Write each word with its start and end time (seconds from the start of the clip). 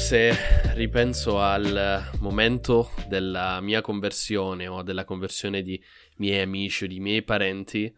Se 0.00 0.34
ripenso 0.74 1.40
al 1.40 2.10
momento 2.18 2.90
della 3.06 3.60
mia 3.60 3.80
conversione 3.80 4.66
o 4.66 4.82
della 4.82 5.04
conversione 5.04 5.62
di 5.62 5.80
miei 6.16 6.40
amici 6.40 6.84
o 6.84 6.86
di 6.88 6.98
miei 6.98 7.22
parenti, 7.22 7.94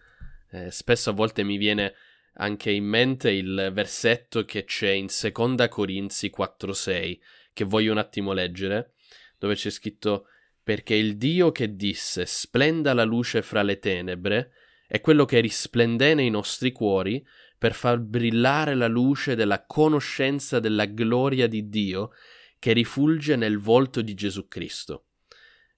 eh, 0.50 0.70
spesso 0.70 1.10
a 1.10 1.12
volte 1.14 1.42
mi 1.42 1.56
viene 1.56 1.94
anche 2.34 2.70
in 2.70 2.84
mente 2.84 3.30
il 3.30 3.70
versetto 3.72 4.44
che 4.44 4.64
c'è 4.64 4.90
in 4.90 5.08
Seconda 5.08 5.68
Corinzi 5.68 6.28
4:6, 6.28 7.18
che 7.54 7.64
voglio 7.64 7.92
un 7.92 7.98
attimo 7.98 8.32
leggere, 8.32 8.92
dove 9.38 9.54
c'è 9.54 9.70
scritto 9.70 10.26
perché 10.62 10.94
il 10.94 11.16
Dio 11.16 11.50
che 11.50 11.76
disse 11.76 12.26
splenda 12.26 12.92
la 12.92 13.04
luce 13.04 13.40
fra 13.42 13.62
le 13.62 13.78
tenebre 13.78 14.50
è 14.86 15.00
quello 15.00 15.24
che 15.24 15.40
risplende 15.40 16.12
nei 16.12 16.28
nostri 16.28 16.72
cuori 16.72 17.24
per 17.62 17.74
far 17.74 18.00
brillare 18.00 18.74
la 18.74 18.88
luce 18.88 19.36
della 19.36 19.64
conoscenza 19.64 20.58
della 20.58 20.86
gloria 20.86 21.46
di 21.46 21.68
Dio 21.68 22.10
che 22.58 22.72
rifulge 22.72 23.36
nel 23.36 23.60
volto 23.60 24.02
di 24.02 24.14
Gesù 24.14 24.48
Cristo. 24.48 25.04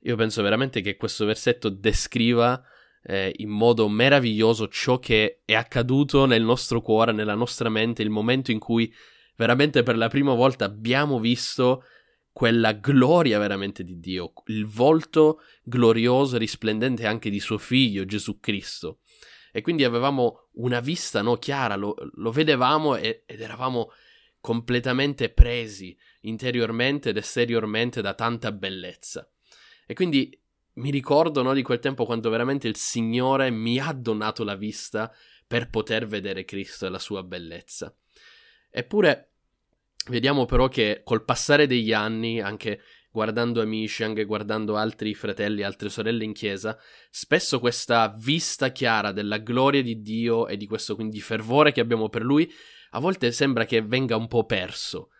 Io 0.05 0.17
penso 0.17 0.43
veramente 0.43 0.81
che 0.81 0.97
questo 0.97 1.27
versetto 1.27 1.69
descriva 1.69 2.59
eh, 3.03 3.35
in 3.37 3.51
modo 3.51 3.87
meraviglioso 3.91 4.69
ciò 4.69 4.99
che 4.99 5.43
è 5.45 5.53
accaduto 5.53 6.25
nel 6.25 6.43
nostro 6.43 6.81
cuore, 6.81 7.13
nella 7.13 7.35
nostra 7.35 7.69
mente, 7.69 8.01
il 8.01 8.09
momento 8.09 8.51
in 8.51 8.61
cui 8.61 8.91
veramente 9.37 9.83
per 9.83 9.99
la 9.99 10.09
prima 10.09 10.33
volta 10.33 10.65
abbiamo 10.65 11.21
visto 11.21 11.85
quella 12.33 12.73
gloria 12.73 13.39
veramente 13.39 13.85
di 13.85 14.01
Dio, 14.01 14.33
il 14.47 14.65
volto 14.65 15.43
glorioso 15.63 16.37
e 16.37 16.39
risplendente 16.39 17.05
anche 17.05 17.29
di 17.29 17.41
suo 17.41 17.59
figlio 17.59 18.07
Gesù 18.07 18.41
Cristo. 18.41 19.01
E 19.57 19.61
quindi 19.61 19.85
avevamo 19.85 20.49
una 20.55 20.81
vista 20.81 21.23
no, 21.23 21.37
chiara, 21.37 21.77
lo, 21.77 21.95
lo 22.15 22.33
vedevamo 22.33 22.97
e, 22.97 23.23
ed 23.25 23.41
eravamo 23.41 23.93
completamente 24.41 25.31
presi 25.31 25.97
interiormente 26.23 27.11
ed 27.11 27.19
esteriormente 27.19 28.03
da 28.03 28.15
tanta 28.15 28.51
bellezza. 28.51 29.31
E 29.87 29.95
quindi 29.95 30.37
mi 30.73 30.91
ricordo 30.91 31.43
no, 31.43 31.53
di 31.53 31.63
quel 31.63 31.79
tempo 31.79 32.05
quando 32.05 32.31
veramente 32.31 32.67
il 32.67 32.75
Signore 32.75 33.51
mi 33.51 33.79
ha 33.79 33.93
donato 33.93 34.43
la 34.43 34.57
vista 34.57 35.15
per 35.47 35.71
poter 35.71 36.09
vedere 36.09 36.45
Cristo 36.45 36.87
e 36.87 36.89
la 36.89 36.99
sua 36.99 37.23
bellezza. 37.23 37.95
Eppure 38.69 39.35
vediamo 40.09 40.47
però 40.47 40.67
che 40.67 41.03
col 41.05 41.25
passare 41.25 41.69
degli 41.69 41.93
anni, 41.93 42.41
anche 42.41 42.81
guardando 43.15 43.63
amici, 43.63 44.03
anche 44.03 44.25
guardando 44.25 44.75
altri 44.75 45.15
fratelli, 45.15 45.63
altre 45.63 45.89
sorelle 45.89 46.25
in 46.25 46.33
chiesa, 46.33 46.77
spesso 47.11 47.61
questa 47.61 48.13
vista 48.19 48.73
chiara 48.73 49.13
della 49.13 49.39
gloria 49.39 49.83
di 49.85 50.03
Dio 50.03 50.49
e 50.49 50.57
di 50.57 50.67
questo 50.67 50.97
quindi 50.97 51.21
fervore 51.21 51.71
che 51.71 51.81
abbiamo 51.81 52.09
per 52.09 52.23
Lui, 52.23 52.53
a 52.91 52.99
volte 52.99 53.31
sembra 53.31 53.67
che 53.67 53.83
venga 53.83 54.17
un 54.17 54.27
po' 54.27 54.47
perso. 54.47 55.11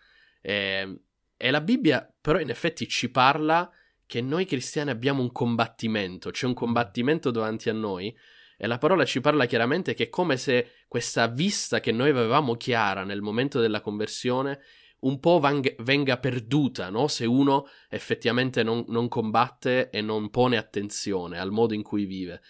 E, 0.43 0.53
ehm, 0.53 1.01
e 1.37 1.51
la 1.53 1.61
Bibbia 1.61 2.13
però 2.21 2.41
in 2.41 2.51
effetti 2.51 2.89
ci 2.89 3.13
parla 3.13 3.71
che 4.05 4.21
noi 4.21 4.45
cristiani 4.45 4.91
abbiamo 4.91 5.23
un 5.23 5.31
combattimento, 5.31 6.33
c'è 6.33 6.47
un 6.47 6.55
combattimento 6.55 7.31
davanti 7.31 7.69
a 7.69 7.75
noi 7.75 8.13
e 8.57 8.67
la 8.67 8.79
parola 8.79 9.05
ci 9.05 9.21
parla 9.21 9.47
chiaramente 9.47 9.95
che 9.95 10.05
è 10.05 10.09
come 10.09 10.37
se 10.37 10.85
questa 10.89 11.29
vista 11.29 11.79
che 11.79 11.93
noi 11.93 12.11
avevamo 12.11 12.57
chiara 12.57 13.05
nel 13.05 13.23
momento 13.23 13.61
della 13.61 13.81
conversione 13.81 14.61
un 15.05 15.21
po' 15.21 15.39
vang- 15.39 15.75
venga 15.83 16.19
perduta, 16.19 16.91
no? 16.91 17.09
Se 17.09 17.25
uno 17.25 17.67
effettivamente 17.89 18.63
non, 18.63 18.85
non 18.89 19.09
combatte 19.09 19.91
e 19.91 20.01
non 20.01 20.31
pone 20.31 20.57
attenzione 20.57 21.39
al 21.39 21.51
modo 21.51 21.75
in 21.75 21.83
cui 21.83 22.05
vive. 22.05 22.43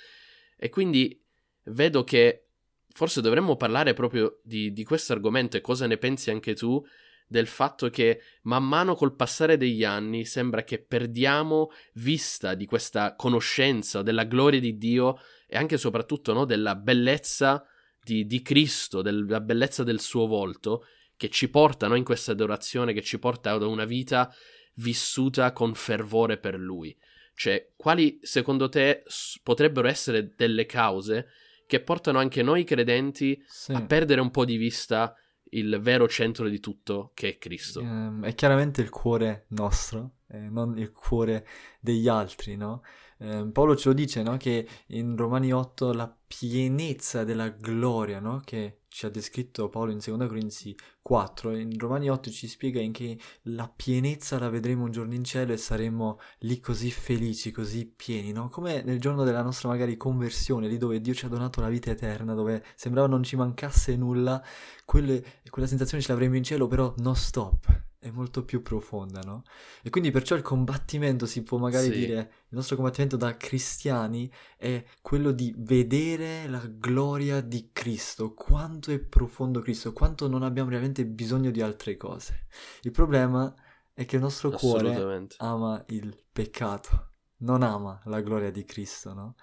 E 0.57 0.69
quindi 0.69 1.23
vedo 1.65 2.05
che 2.05 2.47
forse 2.89 3.21
dovremmo 3.21 3.57
parlare 3.57 3.93
proprio 3.93 4.41
di, 4.43 4.73
di 4.73 4.85
questo 4.85 5.13
argomento 5.13 5.57
e 5.57 5.61
cosa 5.61 5.87
ne 5.87 5.99
pensi 5.99 6.31
anche 6.31 6.55
tu 6.55 6.83
del 7.27 7.47
fatto 7.47 7.91
che 7.91 8.21
man 8.43 8.65
mano 8.65 8.95
col 8.95 9.17
passare 9.17 9.57
degli 9.57 9.83
anni 9.83 10.25
sembra 10.25 10.63
che 10.63 10.79
perdiamo 10.79 11.71
vista 11.95 12.55
di 12.55 12.67
questa 12.67 13.17
conoscenza 13.17 14.03
della 14.03 14.25
gloria 14.25 14.61
di 14.61 14.77
Dio 14.77 15.19
e 15.49 15.57
anche 15.57 15.75
e 15.75 15.79
soprattutto 15.79 16.33
no, 16.33 16.45
della 16.45 16.77
bellezza 16.77 17.67
di, 18.01 18.27
di 18.27 18.43
Cristo, 18.43 19.03
della 19.03 19.41
bellezza 19.41 19.83
del 19.83 20.01
suo 20.01 20.27
volto 20.27 20.85
che 21.25 21.31
ci 21.31 21.49
portano 21.49 21.95
in 21.95 22.05
questa 22.05 22.33
adorazione, 22.33 22.93
che 22.93 23.01
ci 23.01 23.19
porta 23.19 23.53
ad 23.53 23.63
una 23.63 23.87
vita 23.87 24.31
vissuta 24.75 25.55
con 25.55 25.75
fervore 25.75 26.37
per 26.37 26.59
Lui. 26.59 26.95
Cioè, 27.35 27.71
quali 27.77 28.19
secondo 28.21 28.69
te 28.69 29.03
potrebbero 29.43 29.89
essere 29.89 30.35
delle 30.37 30.67
cause 30.67 31.29
che 31.67 31.81
portano 31.81 32.19
anche 32.19 32.43
noi 32.43 32.65
credenti 32.65 33.43
sì. 33.47 33.73
a 33.73 33.81
perdere 33.81 34.21
un 34.21 34.31
po' 34.31 34.45
di 34.45 34.59
vista 34.59 35.17
il 35.53 35.79
vero 35.81 36.07
centro 36.09 36.47
di 36.47 36.61
tutto, 36.61 37.13
che 37.15 37.31
è 37.31 37.39
Cristo? 37.39 37.81
Um, 37.81 38.23
è 38.23 38.35
chiaramente 38.35 38.83
il 38.83 38.91
cuore 38.91 39.47
nostro, 39.49 40.17
eh, 40.29 40.39
non 40.39 40.77
il 40.77 40.93
cuore 40.93 41.47
degli 41.81 42.07
altri, 42.07 42.57
no? 42.57 42.83
Eh, 43.19 43.49
Paolo 43.51 43.77
ce 43.77 43.89
lo 43.89 43.95
dice, 43.95 44.23
no? 44.23 44.37
Che 44.37 44.69
in 44.89 45.17
Romani 45.17 45.53
8 45.53 45.95
la 45.95 46.15
pienezza 46.27 47.25
della 47.25 47.49
gloria, 47.49 48.21
no? 48.21 48.43
Che 48.45 48.81
ci 48.95 49.07
ha 49.07 49.11
descritto 49.11 49.69
Paolo 49.69 49.91
in 49.91 49.99
2 49.99 50.29
Corinzi 50.29 50.73
4, 51.03 51.57
in 51.57 51.77
Romani 51.77 52.09
8 52.11 52.31
ci 52.31 52.47
spiega 52.47 52.81
in 52.81 52.93
che 52.93 53.19
la 53.43 53.69
pienezza 53.69 54.39
la 54.39 54.49
vedremo 54.49 54.85
un 54.85 54.93
giorno 54.93 55.15
in 55.15 55.25
cielo 55.25 55.53
e 55.53 55.57
saremo 55.57 56.21
lì 56.41 56.61
così 56.61 56.93
felici, 56.93 57.51
così 57.51 57.87
pieni, 57.87 58.31
no? 58.31 58.49
Come 58.49 58.83
nel 58.83 59.01
giorno 59.01 59.25
della 59.25 59.43
nostra 59.43 59.69
magari 59.69 59.97
conversione, 59.97 60.69
lì 60.69 60.79
dove 60.79 61.01
Dio 61.01 61.13
ci 61.13 61.25
ha 61.25 61.29
donato 61.29 61.61
la 61.61 61.71
vita 61.71 61.91
eterna, 61.91 62.35
dove 62.35 62.65
sembrava 62.77 63.09
non 63.09 63.25
ci 63.25 63.35
mancasse 63.35 63.97
nulla, 63.97 64.41
quelle, 64.85 65.25
quella 65.51 65.67
sensazione 65.67 66.01
ce 66.01 66.13
l'avremo 66.13 66.37
in 66.37 66.45
cielo, 66.45 66.69
però 66.69 66.95
no 66.99 67.15
stop 67.15 67.94
è 68.05 68.11
molto 68.11 68.45
più 68.45 68.61
profonda, 68.61 69.23
no? 69.23 69.45
E 69.83 69.89
quindi 69.89 70.11
perciò 70.11 70.37
il 70.37 70.43
combattimento, 70.43 71.25
si 71.25 71.43
può 71.43 71.57
magari 71.57 71.87
sì. 71.87 72.01
dire, 72.01 72.19
il 72.19 72.57
nostro 72.57 72.77
combattimento 72.77 73.17
da 73.17 73.35
cristiani 73.35 74.31
è 74.59 74.85
quello 75.01 75.33
di 75.33 75.55
vedere 75.57 76.47
la 76.47 76.63
gloria 76.67 77.41
di 77.41 77.71
Cristo, 77.73 78.35
quanto 78.35 78.91
è 78.91 78.99
profondo 78.99 79.61
Cristo, 79.61 79.95
quanto 79.95 80.29
non 80.29 80.43
abbiamo 80.43 80.69
realmente 80.69 81.07
bisogno 81.07 81.51
di 81.51 81.63
altre 81.63 81.97
cose. 81.97 82.45
Il 82.83 82.91
problema 82.91 83.55
è 83.95 84.05
che 84.05 84.17
il 84.17 84.23
nostro 84.23 84.51
cuore 84.51 85.27
ama 85.39 85.83
il 85.89 86.15
peccato, 86.31 87.09
non 87.39 87.63
ama 87.63 88.03
la 88.05 88.21
gloria 88.21 88.51
di 88.51 88.65
Cristo, 88.65 89.15
no? 89.15 89.35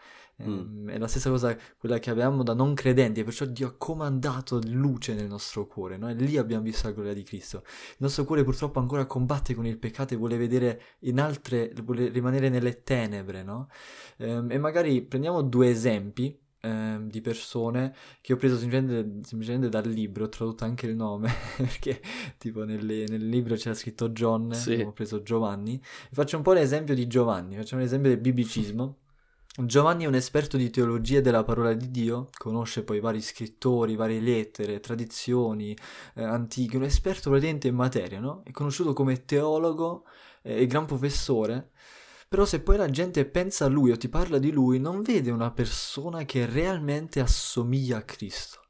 Mm. 0.50 0.90
È 0.90 0.98
la 0.98 1.08
stessa 1.08 1.30
cosa 1.30 1.56
quella 1.78 2.00
che 2.00 2.10
abbiamo 2.10 2.44
da 2.44 2.54
non 2.54 2.74
credenti, 2.74 3.24
perciò 3.24 3.46
Dio 3.46 3.68
ha 3.68 3.76
comandato 3.78 4.60
luce 4.66 5.14
nel 5.14 5.28
nostro 5.28 5.68
cuore, 5.68 5.98
no? 5.98 6.10
e 6.10 6.14
lì 6.14 6.38
abbiamo 6.38 6.64
visto 6.64 6.88
la 6.88 6.94
gloria 6.94 7.14
di 7.14 7.24
Cristo. 7.24 7.64
Il 7.66 7.98
nostro 8.00 8.26
cuore 8.26 8.44
purtroppo 8.44 8.80
ancora 8.80 9.06
combatte 9.06 9.54
con 9.54 9.66
il 9.66 9.78
peccato 9.78 10.14
e 10.14 10.18
vuole 10.18 10.38
vedere 10.38 10.82
in 11.02 11.20
altre, 11.20 11.74
vuole 11.84 12.10
rimanere 12.10 12.50
nelle 12.50 12.84
tenebre, 12.84 13.44
no? 13.44 13.70
ehm, 14.18 14.52
e 14.52 14.58
magari 14.58 15.02
prendiamo 15.02 15.42
due 15.42 15.70
esempi 15.70 16.38
ehm, 16.62 17.10
di 17.10 17.22
persone 17.22 17.94
che 18.22 18.34
ho 18.34 18.36
preso 18.38 18.58
semplicemente, 18.58 19.28
semplicemente, 19.28 19.70
dal 19.70 19.88
libro, 19.88 20.26
ho 20.26 20.30
tradotto 20.30 20.64
anche 20.64 20.88
il 20.88 20.96
nome, 20.96 21.30
perché 21.58 22.02
tipo 22.38 22.64
nelle, 22.64 23.06
nel 23.08 23.28
libro 23.28 23.56
c'era 23.56 23.76
scritto 23.76 24.10
John, 24.10 24.54
sì. 24.54 24.82
ho 24.82 24.92
preso 24.94 25.22
Giovanni. 25.24 25.82
Faccio 26.12 26.38
un 26.38 26.44
po' 26.44 26.54
l'esempio 26.54 26.96
di 26.96 27.08
Giovanni, 27.08 27.56
facciamo 27.56 27.82
l'esempio 27.82 28.10
del 28.10 28.20
biblicismo. 28.20 28.98
Giovanni 29.54 30.06
è 30.06 30.08
un 30.08 30.16
esperto 30.16 30.56
di 30.56 30.70
teologia 30.70 31.20
della 31.20 31.44
parola 31.44 31.74
di 31.74 31.92
Dio, 31.92 32.30
conosce 32.38 32.84
poi 32.84 33.02
vari 33.02 33.22
scrittori, 33.22 33.98
varie 33.98 34.22
lettere, 34.22 34.80
tradizioni 34.80 35.76
eh, 36.16 36.24
antiche, 36.24 36.78
un 36.78 36.84
esperto 36.84 37.30
praticamente 37.30 37.68
in 37.68 37.76
materia, 37.76 38.22
no? 38.22 38.44
È 38.46 38.52
conosciuto 38.52 38.94
come 38.94 39.26
teologo 39.26 40.06
eh, 40.42 40.62
e 40.62 40.68
gran 40.68 40.86
professore, 40.86 41.72
però 42.30 42.46
se 42.46 42.62
poi 42.62 42.78
la 42.78 42.90
gente 42.90 43.26
pensa 43.26 43.66
a 43.66 43.68
lui 43.68 43.92
o 43.92 43.98
ti 43.98 44.08
parla 44.08 44.38
di 44.38 44.52
lui, 44.52 44.80
non 44.80 45.02
vede 45.02 45.32
una 45.32 45.52
persona 45.52 46.24
che 46.24 46.46
realmente 46.46 47.20
assomiglia 47.20 47.98
a 47.98 48.04
Cristo 48.04 48.61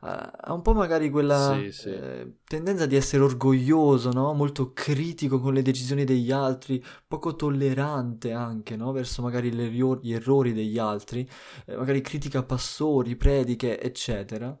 ha 0.00 0.52
un 0.52 0.62
po' 0.62 0.72
magari 0.72 1.10
quella 1.10 1.58
sì, 1.58 1.72
sì. 1.72 1.88
Eh, 1.90 2.36
tendenza 2.44 2.86
di 2.86 2.96
essere 2.96 3.22
orgoglioso, 3.22 4.10
no? 4.12 4.32
molto 4.32 4.72
critico 4.72 5.40
con 5.40 5.52
le 5.52 5.62
decisioni 5.62 6.04
degli 6.04 6.32
altri, 6.32 6.82
poco 7.06 7.36
tollerante 7.36 8.32
anche 8.32 8.76
no? 8.76 8.92
verso 8.92 9.20
magari 9.20 9.52
gli 9.52 10.12
errori 10.12 10.52
degli 10.54 10.78
altri, 10.78 11.28
eh, 11.66 11.76
magari 11.76 12.00
critica 12.00 12.42
pastori, 12.42 13.16
prediche, 13.16 13.80
eccetera. 13.80 14.56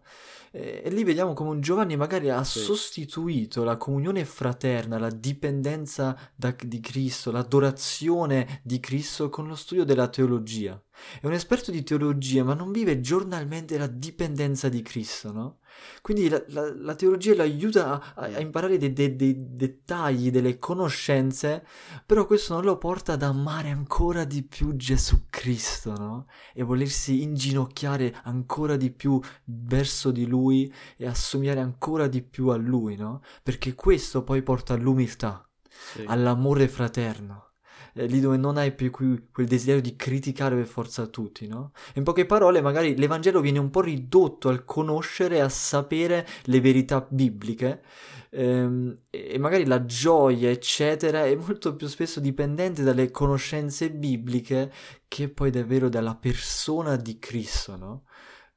E, 0.52 0.82
e 0.84 0.90
lì 0.90 1.04
vediamo 1.04 1.32
come 1.32 1.50
un 1.50 1.60
Giovanni 1.60 1.96
magari 1.96 2.28
ha 2.28 2.42
sì. 2.42 2.58
sostituito 2.58 3.62
la 3.62 3.76
comunione 3.76 4.24
fraterna, 4.24 4.98
la 4.98 5.10
dipendenza 5.10 6.18
da, 6.34 6.54
di 6.58 6.80
Cristo, 6.80 7.30
l'adorazione 7.30 8.60
di 8.64 8.80
Cristo 8.80 9.28
con 9.28 9.46
lo 9.46 9.54
studio 9.54 9.84
della 9.84 10.08
teologia. 10.08 10.80
È 11.20 11.26
un 11.26 11.32
esperto 11.32 11.70
di 11.70 11.82
teologia, 11.82 12.44
ma 12.44 12.54
non 12.54 12.72
vive 12.72 13.00
giornalmente 13.00 13.78
la 13.78 13.86
dipendenza 13.86 14.68
di 14.68 14.82
Cristo, 14.82 15.32
no? 15.32 15.58
Quindi 16.02 16.28
la, 16.28 16.42
la, 16.48 16.74
la 16.74 16.94
teologia 16.94 17.34
lo 17.34 17.42
aiuta 17.42 18.14
a, 18.14 18.24
a 18.24 18.40
imparare 18.40 18.78
dei, 18.78 18.92
dei, 18.92 19.16
dei, 19.16 19.34
dettagli, 19.38 20.30
delle 20.30 20.58
conoscenze, 20.58 21.64
però 22.06 22.26
questo 22.26 22.54
non 22.54 22.64
lo 22.64 22.78
porta 22.78 23.14
ad 23.14 23.22
amare 23.22 23.70
ancora 23.70 24.24
di 24.24 24.42
più 24.42 24.76
Gesù 24.76 25.26
Cristo, 25.28 25.96
no? 25.96 26.26
E 26.54 26.62
volersi 26.62 27.22
inginocchiare 27.22 28.16
ancora 28.24 28.76
di 28.76 28.90
più 28.90 29.20
verso 29.44 30.10
di 30.10 30.26
Lui 30.26 30.72
e 30.96 31.06
assomigliare 31.06 31.60
ancora 31.60 32.06
di 32.06 32.22
più 32.22 32.48
a 32.48 32.56
Lui, 32.56 32.96
no? 32.96 33.22
Perché 33.42 33.74
questo 33.74 34.22
poi 34.22 34.42
porta 34.42 34.74
all'umiltà, 34.74 35.46
sì. 35.68 36.04
all'amore 36.06 36.68
fraterno 36.68 37.49
eh, 37.94 38.06
lì 38.06 38.20
dove 38.20 38.36
non 38.36 38.56
hai 38.56 38.72
più 38.72 38.90
quel 38.90 39.46
desiderio 39.46 39.80
di 39.80 39.96
criticare 39.96 40.54
per 40.56 40.66
forza 40.66 41.06
tutti, 41.06 41.46
no? 41.46 41.72
In 41.94 42.04
poche 42.04 42.26
parole, 42.26 42.60
magari 42.60 42.96
l'Evangelo 42.96 43.40
viene 43.40 43.58
un 43.58 43.70
po' 43.70 43.80
ridotto 43.80 44.48
al 44.48 44.64
conoscere, 44.64 45.40
a 45.40 45.48
sapere 45.48 46.26
le 46.44 46.60
verità 46.60 47.06
bibliche 47.08 47.82
ehm, 48.30 48.98
e 49.10 49.38
magari 49.38 49.66
la 49.66 49.84
gioia, 49.84 50.50
eccetera, 50.50 51.24
è 51.24 51.34
molto 51.34 51.76
più 51.76 51.86
spesso 51.86 52.20
dipendente 52.20 52.82
dalle 52.82 53.10
conoscenze 53.10 53.90
bibliche 53.90 54.72
che 55.08 55.28
poi 55.28 55.50
davvero 55.50 55.88
dalla 55.88 56.14
persona 56.14 56.96
di 56.96 57.18
Cristo, 57.18 57.76
no? 57.76 58.04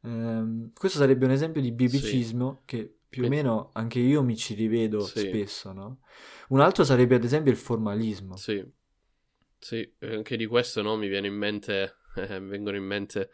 Ehm, 0.04 0.72
questo 0.74 1.00
sarebbe 1.00 1.26
un 1.26 1.32
esempio 1.32 1.62
di 1.62 1.72
biblicismo 1.72 2.60
sì. 2.60 2.66
che 2.66 2.98
più 3.10 3.26
o 3.26 3.30
meno 3.30 3.70
anche 3.74 4.00
io 4.00 4.24
mi 4.24 4.36
ci 4.36 4.54
rivedo 4.54 5.02
sì. 5.02 5.20
spesso, 5.20 5.72
no? 5.72 6.00
Un 6.50 6.60
altro 6.60 6.84
sarebbe 6.84 7.16
ad 7.16 7.24
esempio 7.24 7.52
il 7.52 7.58
formalismo. 7.58 8.36
Sì. 8.36 8.64
Sì, 9.64 9.90
anche 10.00 10.36
di 10.36 10.46
questo 10.46 10.82
no, 10.82 10.98
mi 10.98 11.08
viene 11.08 11.28
in 11.28 11.36
mente, 11.36 12.00
eh, 12.18 12.38
vengono 12.42 12.76
in 12.76 12.84
mente 12.84 13.30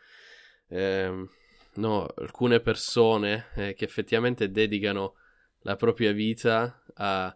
eh, 0.67 1.25
no, 1.73 2.05
alcune 2.17 2.59
persone 2.59 3.47
eh, 3.55 3.73
che 3.73 3.85
effettivamente 3.85 4.51
dedicano 4.51 5.15
la 5.61 5.75
propria 5.75 6.11
vita 6.11 6.83
a 6.93 7.35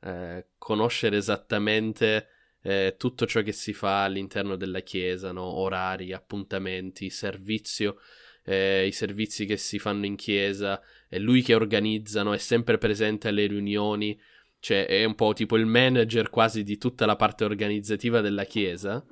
eh, 0.00 0.46
conoscere 0.56 1.16
esattamente 1.16 2.28
eh, 2.62 2.94
tutto 2.96 3.26
ciò 3.26 3.42
che 3.42 3.50
si 3.50 3.72
fa 3.72 4.04
all'interno 4.04 4.54
della 4.54 4.82
chiesa, 4.82 5.32
no? 5.32 5.42
orari, 5.42 6.12
appuntamenti, 6.12 7.10
servizio, 7.10 7.98
eh, 8.44 8.86
i 8.86 8.92
servizi 8.92 9.46
che 9.46 9.56
si 9.56 9.80
fanno 9.80 10.06
in 10.06 10.14
chiesa, 10.14 10.80
è 11.08 11.18
lui 11.18 11.42
che 11.42 11.56
organizzano, 11.56 12.32
è 12.32 12.38
sempre 12.38 12.78
presente 12.78 13.26
alle 13.26 13.46
riunioni 13.46 14.16
cioè 14.60 14.86
è 14.86 15.04
un 15.04 15.14
po' 15.14 15.32
tipo 15.32 15.56
il 15.56 15.66
manager 15.66 16.30
quasi 16.30 16.62
di 16.62 16.78
tutta 16.78 17.06
la 17.06 17.16
parte 17.16 17.44
organizzativa 17.44 18.20
della 18.20 18.44
chiesa. 18.44 19.04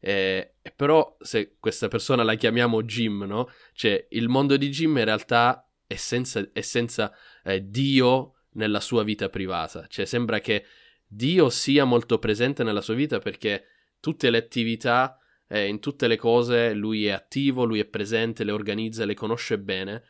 Eh, 0.00 0.54
però 0.74 1.16
se 1.20 1.56
questa 1.60 1.88
persona 1.88 2.22
la 2.22 2.34
chiamiamo 2.34 2.82
Jim, 2.82 3.22
no? 3.24 3.50
Cioè 3.72 4.06
il 4.10 4.28
mondo 4.28 4.56
di 4.56 4.68
Jim 4.68 4.96
in 4.96 5.04
realtà 5.04 5.68
è 5.86 5.96
senza, 5.96 6.46
è 6.52 6.60
senza 6.60 7.12
eh, 7.44 7.68
Dio 7.68 8.34
nella 8.54 8.80
sua 8.80 9.02
vita 9.02 9.28
privata. 9.28 9.86
Cioè 9.88 10.04
sembra 10.04 10.40
che 10.40 10.66
Dio 11.06 11.50
sia 11.50 11.84
molto 11.84 12.18
presente 12.18 12.64
nella 12.64 12.80
sua 12.80 12.94
vita 12.94 13.18
perché 13.18 13.66
tutte 14.00 14.30
le 14.30 14.38
attività, 14.38 15.18
eh, 15.48 15.66
in 15.66 15.78
tutte 15.78 16.08
le 16.08 16.16
cose, 16.16 16.74
lui 16.74 17.06
è 17.06 17.10
attivo, 17.10 17.64
lui 17.64 17.78
è 17.78 17.84
presente, 17.84 18.44
le 18.44 18.52
organizza, 18.52 19.04
le 19.04 19.14
conosce 19.14 19.58
bene 19.58 20.02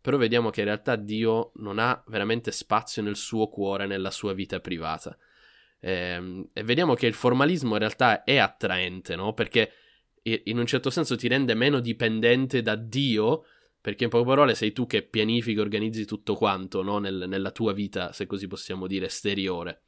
però 0.00 0.16
vediamo 0.16 0.50
che 0.50 0.60
in 0.60 0.66
realtà 0.66 0.96
Dio 0.96 1.52
non 1.56 1.78
ha 1.78 2.02
veramente 2.06 2.52
spazio 2.52 3.02
nel 3.02 3.16
suo 3.16 3.48
cuore, 3.48 3.86
nella 3.86 4.10
sua 4.10 4.32
vita 4.32 4.60
privata. 4.60 5.16
E, 5.78 5.92
ehm, 5.92 6.48
e 6.52 6.62
vediamo 6.62 6.94
che 6.94 7.06
il 7.06 7.14
formalismo 7.14 7.72
in 7.72 7.78
realtà 7.78 8.24
è 8.24 8.36
attraente, 8.36 9.16
no? 9.16 9.34
Perché 9.34 9.72
in 10.22 10.58
un 10.58 10.66
certo 10.66 10.90
senso 10.90 11.16
ti 11.16 11.28
rende 11.28 11.54
meno 11.54 11.80
dipendente 11.80 12.62
da 12.62 12.76
Dio, 12.76 13.44
perché 13.80 14.04
in 14.04 14.10
poche 14.10 14.26
parole 14.26 14.54
sei 14.54 14.72
tu 14.72 14.86
che 14.86 15.02
pianifichi, 15.02 15.58
organizzi 15.58 16.04
tutto 16.04 16.34
quanto, 16.34 16.82
no? 16.82 16.98
Nel, 16.98 17.24
nella 17.26 17.50
tua 17.50 17.72
vita, 17.72 18.12
se 18.12 18.26
così 18.26 18.46
possiamo 18.46 18.86
dire, 18.86 19.06
esteriore. 19.06 19.82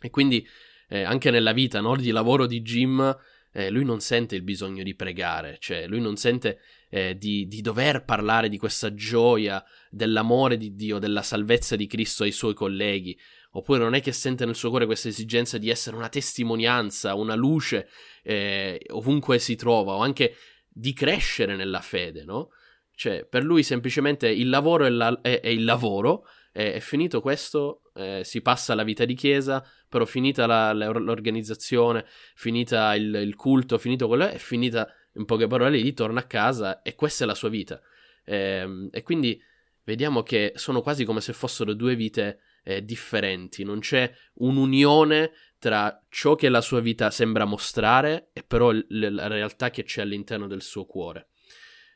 E 0.00 0.10
quindi 0.10 0.46
eh, 0.88 1.02
anche 1.02 1.30
nella 1.30 1.52
vita, 1.52 1.80
no? 1.80 1.96
Di 1.96 2.10
lavoro 2.10 2.46
di 2.46 2.60
Jim, 2.60 3.16
eh, 3.52 3.70
lui 3.70 3.84
non 3.84 4.00
sente 4.00 4.34
il 4.34 4.42
bisogno 4.42 4.82
di 4.82 4.94
pregare, 4.94 5.56
cioè 5.60 5.86
lui 5.86 6.00
non 6.00 6.16
sente 6.16 6.60
eh, 6.94 7.16
di, 7.18 7.48
di, 7.48 7.60
dover 7.60 8.04
parlare 8.04 8.48
di 8.48 8.56
questa 8.56 8.94
gioia, 8.94 9.64
dell'amore 9.90 10.56
di 10.56 10.76
Dio, 10.76 11.00
della 11.00 11.22
salvezza 11.22 11.74
di 11.74 11.88
Cristo 11.88 12.22
ai 12.22 12.30
suoi 12.30 12.54
colleghi, 12.54 13.18
oppure 13.50 13.80
non 13.80 13.94
è 13.94 14.00
che 14.00 14.12
sente 14.12 14.44
nel 14.44 14.54
suo 14.54 14.70
cuore 14.70 14.86
questa 14.86 15.08
esigenza 15.08 15.58
di 15.58 15.70
essere 15.70 15.96
una 15.96 16.08
testimonianza, 16.08 17.16
una 17.16 17.34
luce 17.34 17.88
eh, 18.22 18.80
ovunque 18.90 19.40
si 19.40 19.56
trova, 19.56 19.94
o 19.94 20.02
anche 20.02 20.36
di 20.68 20.92
crescere 20.92 21.56
nella 21.56 21.80
fede, 21.80 22.22
no? 22.22 22.50
Cioè, 22.94 23.26
per 23.26 23.42
lui 23.42 23.64
semplicemente 23.64 24.28
il 24.28 24.48
lavoro 24.48 24.84
è, 24.84 24.90
la, 24.90 25.18
è, 25.20 25.40
è 25.40 25.48
il 25.48 25.64
lavoro, 25.64 26.26
è, 26.52 26.74
è 26.74 26.78
finito 26.78 27.20
questo, 27.20 27.90
eh, 27.94 28.22
si 28.22 28.40
passa 28.40 28.72
alla 28.72 28.84
vita 28.84 29.04
di 29.04 29.14
chiesa, 29.14 29.68
però 29.88 30.04
finita 30.04 30.46
la, 30.46 30.72
l'organizzazione, 30.72 32.06
finita 32.36 32.94
il, 32.94 33.12
il 33.16 33.34
culto, 33.34 33.78
finito 33.78 34.06
quello, 34.06 34.28
è 34.28 34.38
finita 34.38 34.88
in 35.14 35.24
poche 35.24 35.46
parole 35.46 35.78
lì 35.78 35.92
torna 35.92 36.20
a 36.20 36.26
casa 36.26 36.82
e 36.82 36.94
questa 36.94 37.24
è 37.24 37.26
la 37.26 37.34
sua 37.34 37.48
vita. 37.48 37.80
Eh, 38.24 38.88
e 38.90 39.02
quindi 39.02 39.40
vediamo 39.84 40.22
che 40.22 40.52
sono 40.56 40.80
quasi 40.80 41.04
come 41.04 41.20
se 41.20 41.32
fossero 41.32 41.74
due 41.74 41.94
vite 41.94 42.40
eh, 42.64 42.84
differenti, 42.84 43.62
non 43.62 43.80
c'è 43.80 44.12
un'unione 44.34 45.32
tra 45.58 46.02
ciò 46.08 46.34
che 46.34 46.48
la 46.48 46.60
sua 46.60 46.80
vita 46.80 47.10
sembra 47.10 47.44
mostrare 47.44 48.30
e 48.32 48.42
però 48.42 48.70
l- 48.70 48.86
la 48.88 49.26
realtà 49.26 49.70
che 49.70 49.84
c'è 49.84 50.02
all'interno 50.02 50.46
del 50.46 50.62
suo 50.62 50.84
cuore. 50.84 51.28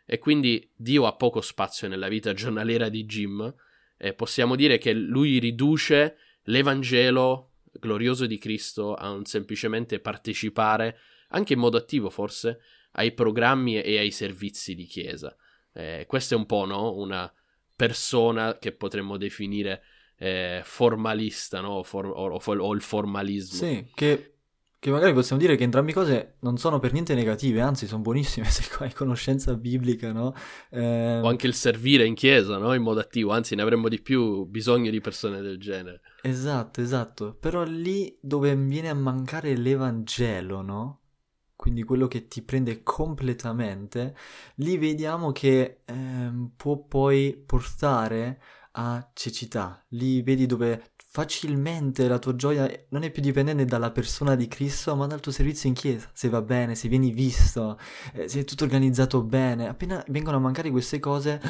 E 0.07 0.19
quindi 0.19 0.71
Dio 0.75 1.07
ha 1.07 1.15
poco 1.17 1.41
spazio 1.41 1.89
nella 1.89 2.09
vita 2.09 2.33
giornaliera 2.33 2.89
di 2.89 3.05
Jim 3.05 3.55
e 3.97 4.15
possiamo 4.15 4.57
dire 4.57 4.79
che 4.79 4.93
lui 4.93 5.39
riduce 5.39 6.17
l'Evangelo 6.45 7.53
glorioso 7.73 8.27
di 8.27 8.39
Cristo 8.39 8.95
a 8.95 9.11
un 9.11 9.25
semplicemente 9.25 10.01
partecipare, 10.01 10.99
anche 11.31 11.53
in 11.53 11.59
modo 11.59 11.77
attivo 11.77 12.09
forse, 12.09 12.61
ai 12.99 13.13
programmi 13.13 13.81
e 13.81 13.99
ai 13.99 14.11
servizi 14.11 14.75
di 14.75 14.85
chiesa. 14.85 15.35
Eh, 15.73 16.05
questa 16.09 16.35
è 16.35 16.39
un 16.39 16.47
po' 16.47 16.65
no? 16.65 16.95
una 16.97 17.33
persona 17.75 18.59
che 18.59 18.73
potremmo 18.73 19.17
definire 19.17 19.83
eh, 20.19 20.63
formalista 20.65 21.61
no? 21.61 21.85
For- 21.85 22.07
o, 22.07 22.35
o, 22.35 22.41
o, 22.45 22.75
il 22.75 22.81
formalismo. 22.81 23.57
Sì, 23.57 23.87
che, 23.95 24.39
che, 24.81 24.91
magari 24.91 25.13
possiamo 25.13 25.41
dire 25.41 25.55
che 25.55 25.63
entrambe 25.63 25.93
cose 25.93 26.39
non 26.41 26.59
sono 26.59 26.81
per 26.81 26.93
niente 26.93 27.15
negative, 27.15 27.61
anzi 27.61 27.87
sono 27.87 28.03
buonissime 28.03 28.47
se 28.51 28.69
hai 28.81 28.93
conoscenza 28.93 29.55
biblica, 29.55 30.11
no? 30.11 30.35
Eh... 30.71 31.21
O 31.21 31.29
anche 31.29 31.47
il 31.47 31.55
servire 31.55 32.05
in 32.05 32.15
chiesa, 32.15 32.59
no? 32.59 32.75
In 32.75 32.83
modo 32.83 32.99
attivo, 32.99 33.31
anzi 33.31 33.55
ne 33.55 33.63
avremmo 33.63 33.89
di 33.89 34.03
più 34.03 34.45
bisogno 34.47 34.91
di 34.91 35.01
persone 35.01 35.41
del 35.41 35.59
genere. 35.61 36.01
Esatto, 36.23 36.81
esatto, 36.81 37.37
però 37.39 37.63
lì 37.63 38.19
dove 38.21 38.57
viene 38.57 38.89
a 38.89 38.95
mancare 38.95 39.57
l'Evangelo, 39.57 40.63
no? 40.63 41.03
Quindi 41.59 41.83
quello 41.83 42.07
che 42.07 42.29
ti 42.29 42.41
prende 42.43 42.85
completamente, 42.85 44.15
lì 44.57 44.79
vediamo 44.79 45.33
che 45.33 45.81
eh, 45.85 46.33
può 46.55 46.79
poi 46.79 47.37
portare 47.45 48.41
a 48.75 49.11
cecità. 49.13 49.85
Lì 49.89 50.23
vedi 50.23 50.47
dove 50.47 50.93
facilmente 51.11 52.07
la 52.07 52.21
tua 52.21 52.37
gioia 52.37 52.71
non 52.91 53.03
è 53.03 53.11
più 53.11 53.21
dipendente 53.21 53.65
dalla 53.65 53.91
persona 53.91 54.37
di 54.37 54.47
Cristo, 54.47 54.95
ma 54.95 55.09
dal 55.09 55.19
tuo 55.19 55.33
servizio 55.33 55.69
in 55.69 55.75
chiesa. 55.75 56.09
Se 56.13 56.29
va 56.29 56.43
bene, 56.43 56.77
se 56.77 56.87
vieni 56.87 57.11
visto, 57.11 57.77
eh, 58.13 58.29
se 58.29 58.39
è 58.39 58.45
tutto 58.45 58.63
organizzato 58.63 59.25
bene. 59.25 59.67
Appena 59.67 60.05
vengono 60.11 60.37
a 60.37 60.41
mancare 60.41 60.71
queste 60.71 61.01
cose 61.01 61.41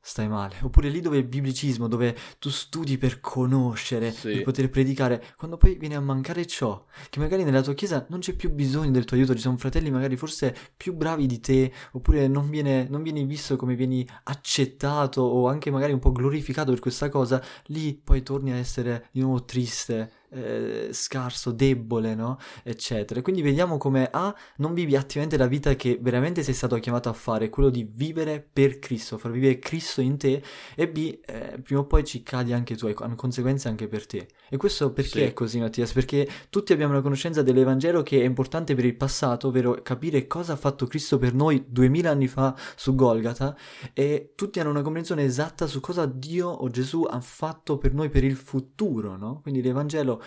stai 0.00 0.28
male. 0.28 0.56
Oppure 0.62 0.88
lì 0.88 1.00
dove 1.00 1.16
è 1.16 1.20
il 1.20 1.26
biblicismo, 1.26 1.88
dove 1.88 2.16
tu 2.38 2.50
studi 2.50 2.98
per 2.98 3.20
conoscere, 3.20 4.12
sì. 4.12 4.32
per 4.32 4.42
poter 4.42 4.70
predicare, 4.70 5.34
quando 5.36 5.56
poi 5.56 5.76
viene 5.76 5.96
a 5.96 6.00
mancare 6.00 6.46
ciò, 6.46 6.84
che 7.10 7.18
magari 7.20 7.44
nella 7.44 7.62
tua 7.62 7.74
chiesa 7.74 8.06
non 8.08 8.20
c'è 8.20 8.34
più 8.34 8.50
bisogno 8.50 8.90
del 8.90 9.04
tuo 9.04 9.16
aiuto, 9.16 9.34
ci 9.34 9.40
sono 9.40 9.56
fratelli 9.56 9.90
magari 9.90 10.16
forse 10.16 10.56
più 10.76 10.94
bravi 10.94 11.26
di 11.26 11.40
te, 11.40 11.72
oppure 11.92 12.28
non, 12.28 12.48
viene, 12.48 12.86
non 12.88 13.02
vieni 13.02 13.24
visto 13.24 13.56
come 13.56 13.74
vieni 13.74 14.06
accettato 14.24 15.22
o 15.22 15.48
anche 15.48 15.70
magari 15.70 15.92
un 15.92 15.98
po' 15.98 16.12
glorificato 16.12 16.70
per 16.70 16.80
questa 16.80 17.08
cosa, 17.08 17.42
lì 17.66 17.94
poi 17.94 18.22
torni 18.22 18.52
a 18.52 18.56
essere 18.56 19.08
di 19.12 19.20
nuovo 19.20 19.44
triste, 19.44 20.12
eh, 20.30 20.88
scarso, 20.92 21.52
debole, 21.52 22.14
no? 22.14 22.38
Eccetera. 22.62 23.22
Quindi 23.22 23.42
vediamo 23.42 23.78
come 23.78 24.08
A, 24.10 24.34
non 24.56 24.74
vivi 24.74 24.96
attivamente 24.96 25.36
la 25.36 25.46
vita 25.46 25.74
che 25.74 25.98
veramente 26.00 26.42
sei 26.42 26.54
stato 26.54 26.76
chiamato 26.78 27.08
a 27.08 27.12
fare, 27.12 27.48
quello 27.48 27.70
di 27.70 27.88
vivere 27.90 28.46
per 28.52 28.78
Cristo, 28.78 29.18
far 29.18 29.30
vivere 29.30 29.58
Cristo 29.58 30.00
in 30.00 30.16
te, 30.16 30.42
e 30.74 30.88
B, 30.88 31.18
eh, 31.24 31.60
prima 31.62 31.80
o 31.80 31.86
poi 31.86 32.04
ci 32.04 32.22
cadi 32.22 32.52
anche 32.52 32.76
tu, 32.76 32.92
hanno 32.96 33.14
conseguenze 33.14 33.68
anche 33.68 33.88
per 33.88 34.06
te. 34.06 34.28
E 34.50 34.56
questo 34.56 34.92
perché 34.92 35.18
sì. 35.18 35.22
è 35.22 35.32
così, 35.32 35.60
Mattias? 35.60 35.92
Perché 35.92 36.28
tutti 36.50 36.72
abbiamo 36.72 36.94
la 36.94 37.00
conoscenza 37.00 37.42
dell'Evangelo 37.42 38.02
che 38.02 38.20
è 38.20 38.24
importante 38.24 38.74
per 38.74 38.84
il 38.84 38.96
passato, 38.96 39.48
ovvero 39.48 39.80
capire 39.82 40.26
cosa 40.26 40.54
ha 40.54 40.56
fatto 40.56 40.86
Cristo 40.86 41.18
per 41.18 41.34
noi 41.34 41.64
duemila 41.68 42.10
anni 42.10 42.28
fa 42.28 42.56
su 42.76 42.94
Golgata, 42.94 43.56
e 43.92 44.32
tutti 44.34 44.60
hanno 44.60 44.70
una 44.70 44.82
comprensione 44.82 45.24
esatta 45.24 45.66
su 45.66 45.80
cosa 45.80 46.06
Dio 46.06 46.48
o 46.48 46.68
Gesù 46.68 47.06
ha 47.08 47.20
fatto 47.20 47.78
per 47.78 47.92
noi 47.92 48.08
per 48.08 48.24
il 48.24 48.36
futuro, 48.36 49.16
no? 49.16 49.40
Quindi 49.42 49.62
l'Evangelo 49.62 50.17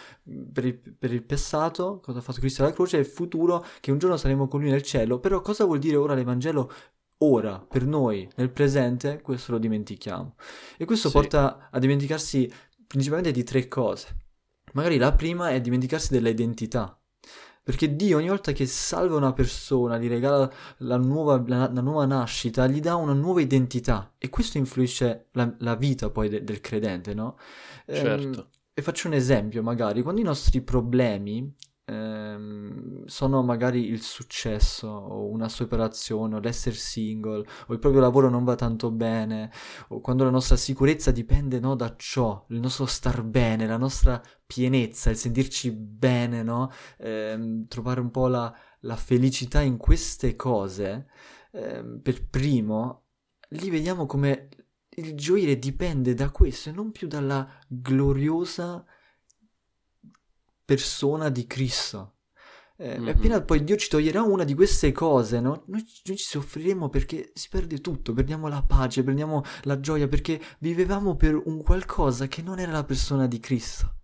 per 0.51 0.65
il, 0.65 0.75
per 0.75 1.13
il, 1.13 1.23
passato, 1.23 1.99
cosa 2.01 2.19
ha 2.19 2.21
fatto 2.21 2.39
Cristo 2.39 2.63
alla 2.63 2.73
croce, 2.73 2.97
e 2.97 2.99
il 3.01 3.05
futuro 3.05 3.65
che 3.79 3.91
un 3.91 3.97
giorno 3.97 4.17
saremo 4.17 4.47
con 4.47 4.59
lui 4.61 4.69
nel 4.69 4.81
cielo. 4.83 5.19
Però 5.19 5.41
cosa 5.41 5.65
vuol 5.65 5.79
dire 5.79 5.95
ora 5.95 6.13
l'Evangelo 6.13 6.71
ora, 7.19 7.59
per 7.59 7.85
noi, 7.85 8.27
nel 8.35 8.49
presente, 8.49 9.21
questo 9.21 9.51
lo 9.51 9.57
dimentichiamo. 9.59 10.35
E 10.77 10.85
questo 10.85 11.09
Sì. 11.09 11.13
porta 11.13 11.69
a 11.71 11.79
dimenticarsi 11.79 12.51
principalmente 12.87 13.31
di 13.31 13.43
tre 13.43 13.67
cose. 13.67 14.07
Magari 14.73 14.97
la 14.97 15.13
prima 15.13 15.49
è 15.51 15.61
dimenticarsi 15.61 16.11
dell'identità. 16.13 16.95
Perché 17.63 17.95
Dio 17.95 18.17
ogni 18.17 18.27
volta 18.27 18.53
che 18.53 18.65
salva 18.65 19.17
una 19.17 19.33
persona, 19.33 19.99
gli 19.99 20.07
regala 20.07 20.51
la 20.77 20.97
nuova, 20.97 21.43
la- 21.45 21.69
la 21.71 21.81
nuova 21.81 22.05
nascita, 22.05 22.65
gli 22.65 22.79
dà 22.79 22.95
una 22.95 23.13
nuova 23.13 23.39
identità. 23.39 24.13
E 24.17 24.29
questo 24.29 24.57
influisce 24.57 25.27
la, 25.33 25.53
la 25.59 25.75
vita 25.75 26.09
poi 26.09 26.27
de- 26.27 26.43
del 26.43 26.59
credente, 26.59 27.13
no? 27.13 27.37
Ehm, 27.85 28.01
Certo. 28.03 28.49
E 28.81 28.83
faccio 28.83 29.07
un 29.07 29.13
esempio, 29.13 29.63
magari, 29.63 30.01
quando 30.01 30.21
i 30.21 30.23
nostri 30.23 30.61
problemi 30.61 31.55
ehm, 31.85 33.05
sono 33.05 33.43
magari 33.43 33.85
il 33.85 34.01
successo, 34.01 34.87
o 34.87 35.27
una 35.29 35.47
separazione, 35.49 36.35
o 36.35 36.39
l'essere 36.39 36.75
single, 36.75 37.45
o 37.67 37.73
il 37.73 37.79
proprio 37.79 38.01
lavoro 38.01 38.29
non 38.29 38.43
va 38.43 38.55
tanto 38.55 38.91
bene, 38.91 39.51
o 39.89 40.01
quando 40.01 40.23
la 40.23 40.29
nostra 40.31 40.55
sicurezza 40.55 41.11
dipende, 41.11 41.59
no, 41.59 41.75
da 41.75 41.95
ciò, 41.95 42.45
il 42.49 42.59
nostro 42.59 42.85
star 42.87 43.23
bene, 43.23 43.67
la 43.67 43.77
nostra 43.77 44.21
pienezza, 44.45 45.09
il 45.11 45.17
sentirci 45.17 45.71
bene, 45.71 46.43
no? 46.43 46.71
Ehm, 46.97 47.67
trovare 47.67 47.99
un 48.01 48.09
po' 48.11 48.27
la, 48.27 48.53
la 48.81 48.95
felicità 48.95 49.61
in 49.61 49.77
queste 49.77 50.35
cose, 50.35 51.07
ehm, 51.51 51.99
per 52.01 52.27
primo, 52.27 53.03
li 53.49 53.69
vediamo 53.69 54.05
come 54.05 54.49
il 54.95 55.15
gioire 55.15 55.57
dipende 55.57 56.13
da 56.13 56.29
questo 56.31 56.69
e 56.69 56.71
non 56.73 56.91
più 56.91 57.07
dalla 57.07 57.47
gloriosa 57.67 58.85
persona 60.65 61.29
di 61.29 61.45
Cristo. 61.47 62.15
Eh, 62.77 62.97
Mhm. 62.97 63.07
Appena 63.09 63.41
poi 63.41 63.63
Dio 63.63 63.75
ci 63.75 63.89
toglierà 63.89 64.21
una 64.23 64.43
di 64.43 64.55
queste 64.55 64.91
cose, 64.91 65.39
no? 65.39 65.63
Noi, 65.67 65.85
noi 66.05 66.17
ci 66.17 66.25
soffriremo 66.25 66.89
perché 66.89 67.31
si 67.35 67.47
perde 67.49 67.79
tutto, 67.79 68.13
perdiamo 68.13 68.47
la 68.47 68.63
pace, 68.63 69.03
perdiamo 69.03 69.43
la 69.63 69.79
gioia, 69.79 70.07
perché 70.07 70.41
vivevamo 70.59 71.15
per 71.15 71.35
un 71.35 71.61
qualcosa 71.61 72.27
che 72.27 72.41
non 72.41 72.59
era 72.59 72.71
la 72.71 72.83
persona 72.83 73.27
di 73.27 73.39
Cristo. 73.39 73.97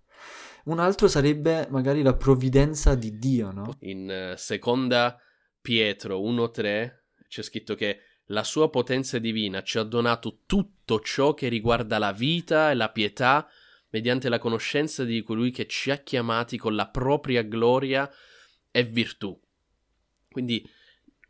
Un 0.66 0.80
altro 0.80 1.08
sarebbe 1.08 1.68
magari 1.72 2.02
la 2.04 2.16
provvidenza 2.16 2.94
di 2.94 3.18
Dio, 3.18 3.52
no? 3.52 3.76
In 3.80 4.12
eh, 4.12 4.36
seconda 4.38 5.18
Pietro 5.60 6.20
1.3 6.20 7.06
c'è 7.28 7.42
scritto 7.42 7.74
che 7.74 8.00
la 8.28 8.44
sua 8.44 8.70
potenza 8.70 9.20
divina 9.20 9.62
ci 9.64 9.78
ha 9.78 9.84
donato 9.84 10.42
tutto 10.46 11.00
ciò 11.00 11.34
che 11.34 11.48
riguarda 11.48 11.98
la 11.98 12.12
vita 12.12 12.72
e 12.72 12.76
la 12.76 12.90
pietà 12.90 13.48
mediante 13.90 14.30
la 14.30 14.40
conoscenza 14.40 15.04
di 15.04 15.22
colui 15.22 15.52
che 15.52 15.66
ci 15.68 15.92
ha 15.92 15.98
chiamati 15.98 16.58
con 16.58 16.76
la 16.76 16.88
propria 16.90 17.42
gloria 17.42 18.10
e 18.72 18.84
virtù. 18.84 19.40
Quindi 20.30 20.68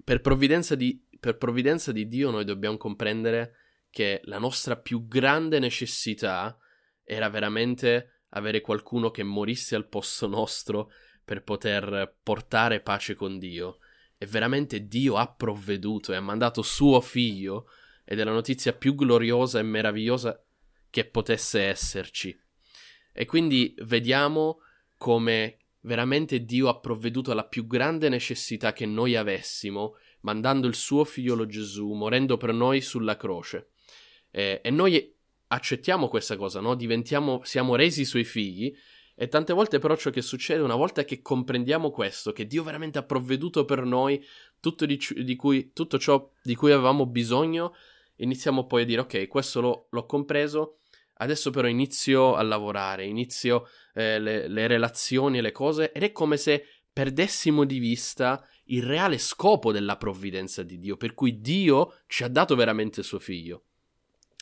per 0.04 0.22
provvidenza 0.22 0.75
di, 0.75 1.06
per 1.20 1.38
provvidenza 1.38 1.92
di 1.92 2.08
Dio 2.08 2.32
noi 2.32 2.46
dobbiamo 2.46 2.77
comprendere 2.77 3.56
che 3.89 4.22
la 4.24 4.39
nostra 4.39 4.75
più 4.77 5.08
grande 5.08 5.60
necessità 5.60 6.58
era 7.04 7.30
veramente 7.30 8.24
avere 8.30 8.62
qualcuno 8.62 9.12
che 9.12 9.24
morisse 9.24 9.75
al 9.75 9.88
posto 9.88 10.27
nostro 10.27 10.92
per 11.24 11.44
poter 11.44 12.18
portare 12.22 12.82
pace 12.82 13.16
con 13.16 13.38
Dio. 13.38 13.80
E 14.17 14.25
veramente 14.25 14.88
Dio 14.88 15.15
ha 15.15 15.27
provveduto 15.27 16.12
e 16.12 16.15
ha 16.15 16.21
mandato 16.21 16.62
suo 16.62 17.00
figlio 17.01 17.69
ed 18.03 18.19
è 18.19 18.24
la 18.24 18.31
notizia 18.31 18.74
più 18.74 18.95
gloriosa 18.95 19.59
e 19.59 19.63
meravigliosa 19.63 20.41
che 20.89 21.05
potesse 21.05 21.62
esserci. 21.62 22.38
E 23.13 23.25
quindi 23.25 23.75
vediamo 23.79 24.59
come 24.97 25.57
veramente 25.81 26.43
Dio 26.43 26.67
ha 26.67 26.79
provveduto 26.79 27.31
alla 27.31 27.45
più 27.45 27.67
grande 27.67 28.09
necessità 28.09 28.74
che 28.74 28.86
noi 28.86 29.15
avessimo, 29.15 29.97
mandando 30.21 30.67
il 30.67 30.75
suo 30.75 31.03
figliolo 31.03 31.45
Gesù, 31.45 31.93
morendo 31.93 32.38
per 32.38 32.53
noi 32.53 32.81
sulla 32.81 33.17
croce. 33.17 33.69
Eh, 34.31 34.62
e 34.63 34.69
noi 34.69 35.15
accettiamo 35.47 36.07
questa 36.07 36.36
cosa, 36.36 36.59
no? 36.59 36.75
Diventiamo, 36.75 37.41
siamo 37.43 37.75
resi 37.75 38.05
suoi 38.05 38.24
figli. 38.24 38.75
E 39.19 39.27
tante 39.29 39.51
volte 39.51 39.79
però 39.79 39.95
ciò 39.95 40.12
che 40.12 40.21
succede 40.21 40.62
una 40.62 40.75
volta 40.75 41.03
che 41.03 41.24
comprendiamo 41.24 41.89
questo, 41.89 42.31
che 42.31 42.45
Dio 42.45 42.62
veramente 42.62 43.00
ha 43.00 43.03
provveduto 43.03 43.65
per 43.65 43.83
noi 43.83 44.24
tutto, 44.59 44.86
di, 44.86 45.00
di 45.24 45.36
cui, 45.36 45.71
tutto 45.74 45.97
ciò 45.97 46.29
di 46.43 46.53
cui 46.53 46.71
avevamo 46.71 47.07
bisogno, 47.07 47.74
iniziamo 48.17 48.67
poi 48.67 48.83
a 48.83 48.86
dire 48.86 49.01
ok, 49.01 49.27
questo 49.27 49.59
l'ho, 49.59 49.88
l'ho 49.89 50.05
compreso, 50.05 50.77
adesso 51.15 51.50
però 51.50 51.67
inizio 51.67 52.36
a 52.36 52.43
lavorare, 52.43 53.05
inizio 53.05 53.67
eh, 53.95 54.19
le, 54.19 54.47
le 54.47 54.67
relazioni 54.67 55.39
e 55.39 55.41
le 55.41 55.51
cose 55.51 55.91
ed 55.91 56.03
è 56.03 56.12
come 56.12 56.38
se 56.38 56.65
perdessimo 56.93 57.63
di 57.63 57.79
vista 57.79 58.47
il 58.65 58.83
reale 58.83 59.17
scopo 59.17 59.71
della 59.71 59.97
provvidenza 59.97 60.62
di 60.62 60.77
Dio, 60.77 60.95
per 60.95 61.15
cui 61.15 61.41
Dio 61.41 62.01
ci 62.05 62.24
ha 62.24 62.27
dato 62.27 62.55
veramente 62.55 63.01
suo 63.01 63.17
figlio. 63.17 63.63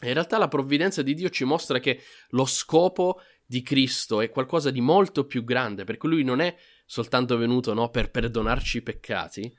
In 0.03 0.13
realtà 0.13 0.37
la 0.37 0.49
provvidenza 0.49 1.01
di 1.01 1.13
Dio 1.13 1.29
ci 1.29 1.45
mostra 1.45 1.79
che 1.79 2.01
lo 2.29 2.45
scopo 2.45 3.21
di 3.45 3.61
Cristo 3.61 4.21
è 4.21 4.29
qualcosa 4.29 4.71
di 4.71 4.81
molto 4.81 5.25
più 5.25 5.43
grande, 5.43 5.83
perché 5.83 6.07
lui 6.07 6.23
non 6.23 6.39
è 6.39 6.55
soltanto 6.85 7.37
venuto 7.37 7.73
no, 7.73 7.89
per 7.89 8.11
perdonarci 8.11 8.77
i 8.77 8.81
peccati, 8.81 9.55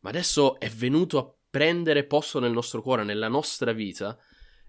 ma 0.00 0.10
adesso 0.10 0.58
è 0.58 0.68
venuto 0.68 1.18
a 1.18 1.34
prendere 1.48 2.04
posto 2.04 2.38
nel 2.38 2.52
nostro 2.52 2.82
cuore, 2.82 3.04
nella 3.04 3.28
nostra 3.28 3.72
vita, 3.72 4.18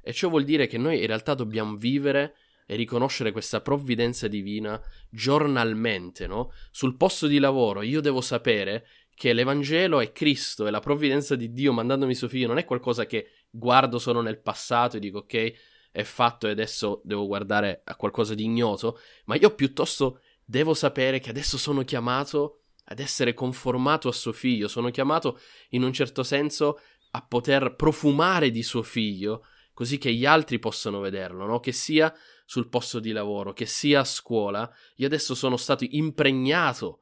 e 0.01 0.13
ciò 0.13 0.29
vuol 0.29 0.43
dire 0.43 0.67
che 0.67 0.77
noi 0.77 0.99
in 0.99 1.07
realtà 1.07 1.33
dobbiamo 1.33 1.75
vivere 1.75 2.35
e 2.65 2.75
riconoscere 2.75 3.31
questa 3.31 3.61
provvidenza 3.61 4.27
divina 4.27 4.81
giornalmente, 5.09 6.25
no? 6.25 6.51
Sul 6.71 6.95
posto 6.95 7.27
di 7.27 7.37
lavoro 7.37 7.81
io 7.81 8.01
devo 8.01 8.21
sapere 8.21 8.87
che 9.13 9.33
l'Evangelo 9.33 9.99
è 9.99 10.11
Cristo 10.11 10.65
e 10.65 10.71
la 10.71 10.79
provvidenza 10.79 11.35
di 11.35 11.51
Dio 11.51 11.73
mandandomi 11.73 12.15
suo 12.15 12.29
figlio 12.29 12.47
non 12.47 12.57
è 12.57 12.65
qualcosa 12.65 13.05
che 13.05 13.31
guardo 13.49 13.99
solo 13.99 14.21
nel 14.21 14.39
passato 14.41 14.97
e 14.97 14.99
dico 14.99 15.19
ok, 15.19 15.53
è 15.91 16.03
fatto 16.03 16.47
e 16.47 16.51
adesso 16.51 17.01
devo 17.03 17.27
guardare 17.27 17.81
a 17.83 17.95
qualcosa 17.95 18.33
di 18.33 18.45
ignoto, 18.45 18.99
ma 19.25 19.35
io 19.35 19.53
piuttosto 19.53 20.21
devo 20.43 20.73
sapere 20.73 21.19
che 21.19 21.29
adesso 21.29 21.57
sono 21.57 21.83
chiamato 21.83 22.63
ad 22.85 22.99
essere 22.99 23.33
conformato 23.33 24.07
a 24.07 24.13
suo 24.13 24.31
figlio, 24.31 24.67
sono 24.67 24.89
chiamato 24.89 25.39
in 25.69 25.83
un 25.83 25.93
certo 25.93 26.23
senso 26.23 26.79
a 27.11 27.21
poter 27.25 27.75
profumare 27.75 28.49
di 28.51 28.63
suo 28.63 28.83
figlio, 28.83 29.45
così 29.73 29.97
che 29.97 30.13
gli 30.13 30.25
altri 30.25 30.59
possano 30.59 30.99
vederlo, 30.99 31.45
no? 31.45 31.59
Che 31.59 31.71
sia 31.71 32.13
sul 32.45 32.69
posto 32.69 32.99
di 32.99 33.11
lavoro, 33.11 33.53
che 33.53 33.65
sia 33.65 34.01
a 34.01 34.05
scuola, 34.05 34.69
io 34.95 35.05
adesso 35.05 35.35
sono 35.35 35.57
stato 35.57 35.85
impregnato 35.89 36.99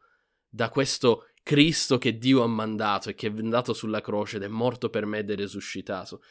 da 0.47 0.69
questo 0.69 1.29
Cristo 1.43 1.97
che 1.97 2.17
Dio 2.17 2.43
ha 2.43 2.47
mandato 2.47 3.09
e 3.09 3.15
che 3.15 3.27
è 3.27 3.31
andato 3.31 3.73
sulla 3.73 4.01
croce 4.01 4.37
ed 4.37 4.43
è 4.43 4.47
morto 4.47 4.89
per 4.89 5.05
me 5.05 5.19
ed 5.19 5.31
è 5.31 5.35
resuscitato. 5.35 6.21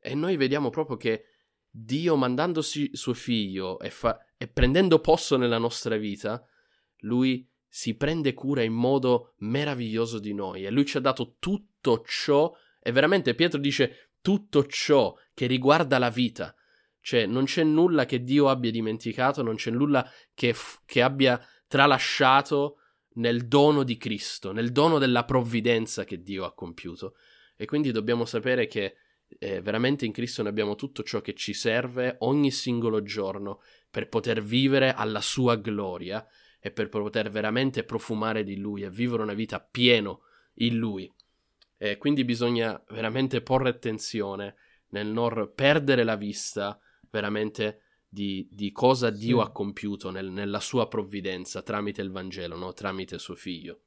E 0.00 0.14
noi 0.14 0.36
vediamo 0.36 0.70
proprio 0.70 0.96
che 0.96 1.35
Dio 1.78 2.16
mandandosi 2.16 2.90
suo 2.94 3.12
figlio 3.12 3.78
e, 3.80 3.90
fa- 3.90 4.18
e 4.38 4.48
prendendo 4.48 4.98
posto 4.98 5.36
nella 5.36 5.58
nostra 5.58 5.96
vita, 5.96 6.42
lui 7.00 7.46
si 7.68 7.96
prende 7.96 8.32
cura 8.32 8.62
in 8.62 8.72
modo 8.72 9.34
meraviglioso 9.40 10.18
di 10.18 10.32
noi 10.32 10.64
e 10.64 10.70
lui 10.70 10.86
ci 10.86 10.96
ha 10.96 11.00
dato 11.00 11.36
tutto 11.38 12.02
ciò 12.06 12.50
e 12.80 12.92
veramente 12.92 13.34
Pietro 13.34 13.60
dice 13.60 14.12
tutto 14.22 14.64
ciò 14.64 15.14
che 15.34 15.46
riguarda 15.46 15.98
la 15.98 16.08
vita. 16.08 16.54
Cioè 16.98 17.26
non 17.26 17.44
c'è 17.44 17.62
nulla 17.62 18.06
che 18.06 18.22
Dio 18.22 18.48
abbia 18.48 18.70
dimenticato, 18.70 19.42
non 19.42 19.56
c'è 19.56 19.70
nulla 19.70 20.10
che, 20.32 20.54
f- 20.54 20.80
che 20.86 21.02
abbia 21.02 21.38
tralasciato 21.66 22.78
nel 23.16 23.46
dono 23.46 23.82
di 23.82 23.98
Cristo, 23.98 24.50
nel 24.50 24.72
dono 24.72 24.98
della 24.98 25.24
provvidenza 25.24 26.04
che 26.04 26.22
Dio 26.22 26.46
ha 26.46 26.54
compiuto. 26.54 27.16
E 27.54 27.66
quindi 27.66 27.92
dobbiamo 27.92 28.24
sapere 28.24 28.66
che 28.66 28.96
eh, 29.38 29.60
veramente 29.60 30.04
in 30.06 30.12
Cristo 30.12 30.42
ne 30.42 30.48
abbiamo 30.48 30.74
tutto 30.74 31.02
ciò 31.02 31.20
che 31.20 31.34
ci 31.34 31.52
serve 31.52 32.16
ogni 32.20 32.50
singolo 32.50 33.02
giorno 33.02 33.60
per 33.90 34.08
poter 34.08 34.42
vivere 34.42 34.92
alla 34.92 35.20
sua 35.20 35.56
gloria 35.56 36.26
e 36.60 36.70
per 36.70 36.88
poter 36.88 37.30
veramente 37.30 37.84
profumare 37.84 38.42
di 38.44 38.56
Lui 38.56 38.82
e 38.82 38.90
vivere 38.90 39.22
una 39.22 39.34
vita 39.34 39.60
pieno 39.60 40.22
in 40.54 40.76
Lui. 40.76 41.12
E 41.78 41.96
quindi 41.98 42.24
bisogna 42.24 42.82
veramente 42.88 43.42
porre 43.42 43.68
attenzione 43.68 44.56
nel 44.88 45.06
non 45.06 45.52
perdere 45.54 46.04
la 46.04 46.16
vista 46.16 46.78
veramente 47.10 47.80
di, 48.08 48.48
di 48.50 48.72
cosa 48.72 49.10
Dio 49.10 49.40
Sì. 49.40 49.42
ha 49.42 49.50
compiuto 49.50 50.10
nel- 50.10 50.30
nella 50.30 50.60
sua 50.60 50.88
provvidenza 50.88 51.62
tramite 51.62 52.00
il 52.02 52.10
Vangelo, 52.10 52.56
no? 52.56 52.72
tramite 52.72 53.18
suo 53.18 53.34
figlio. 53.34 53.80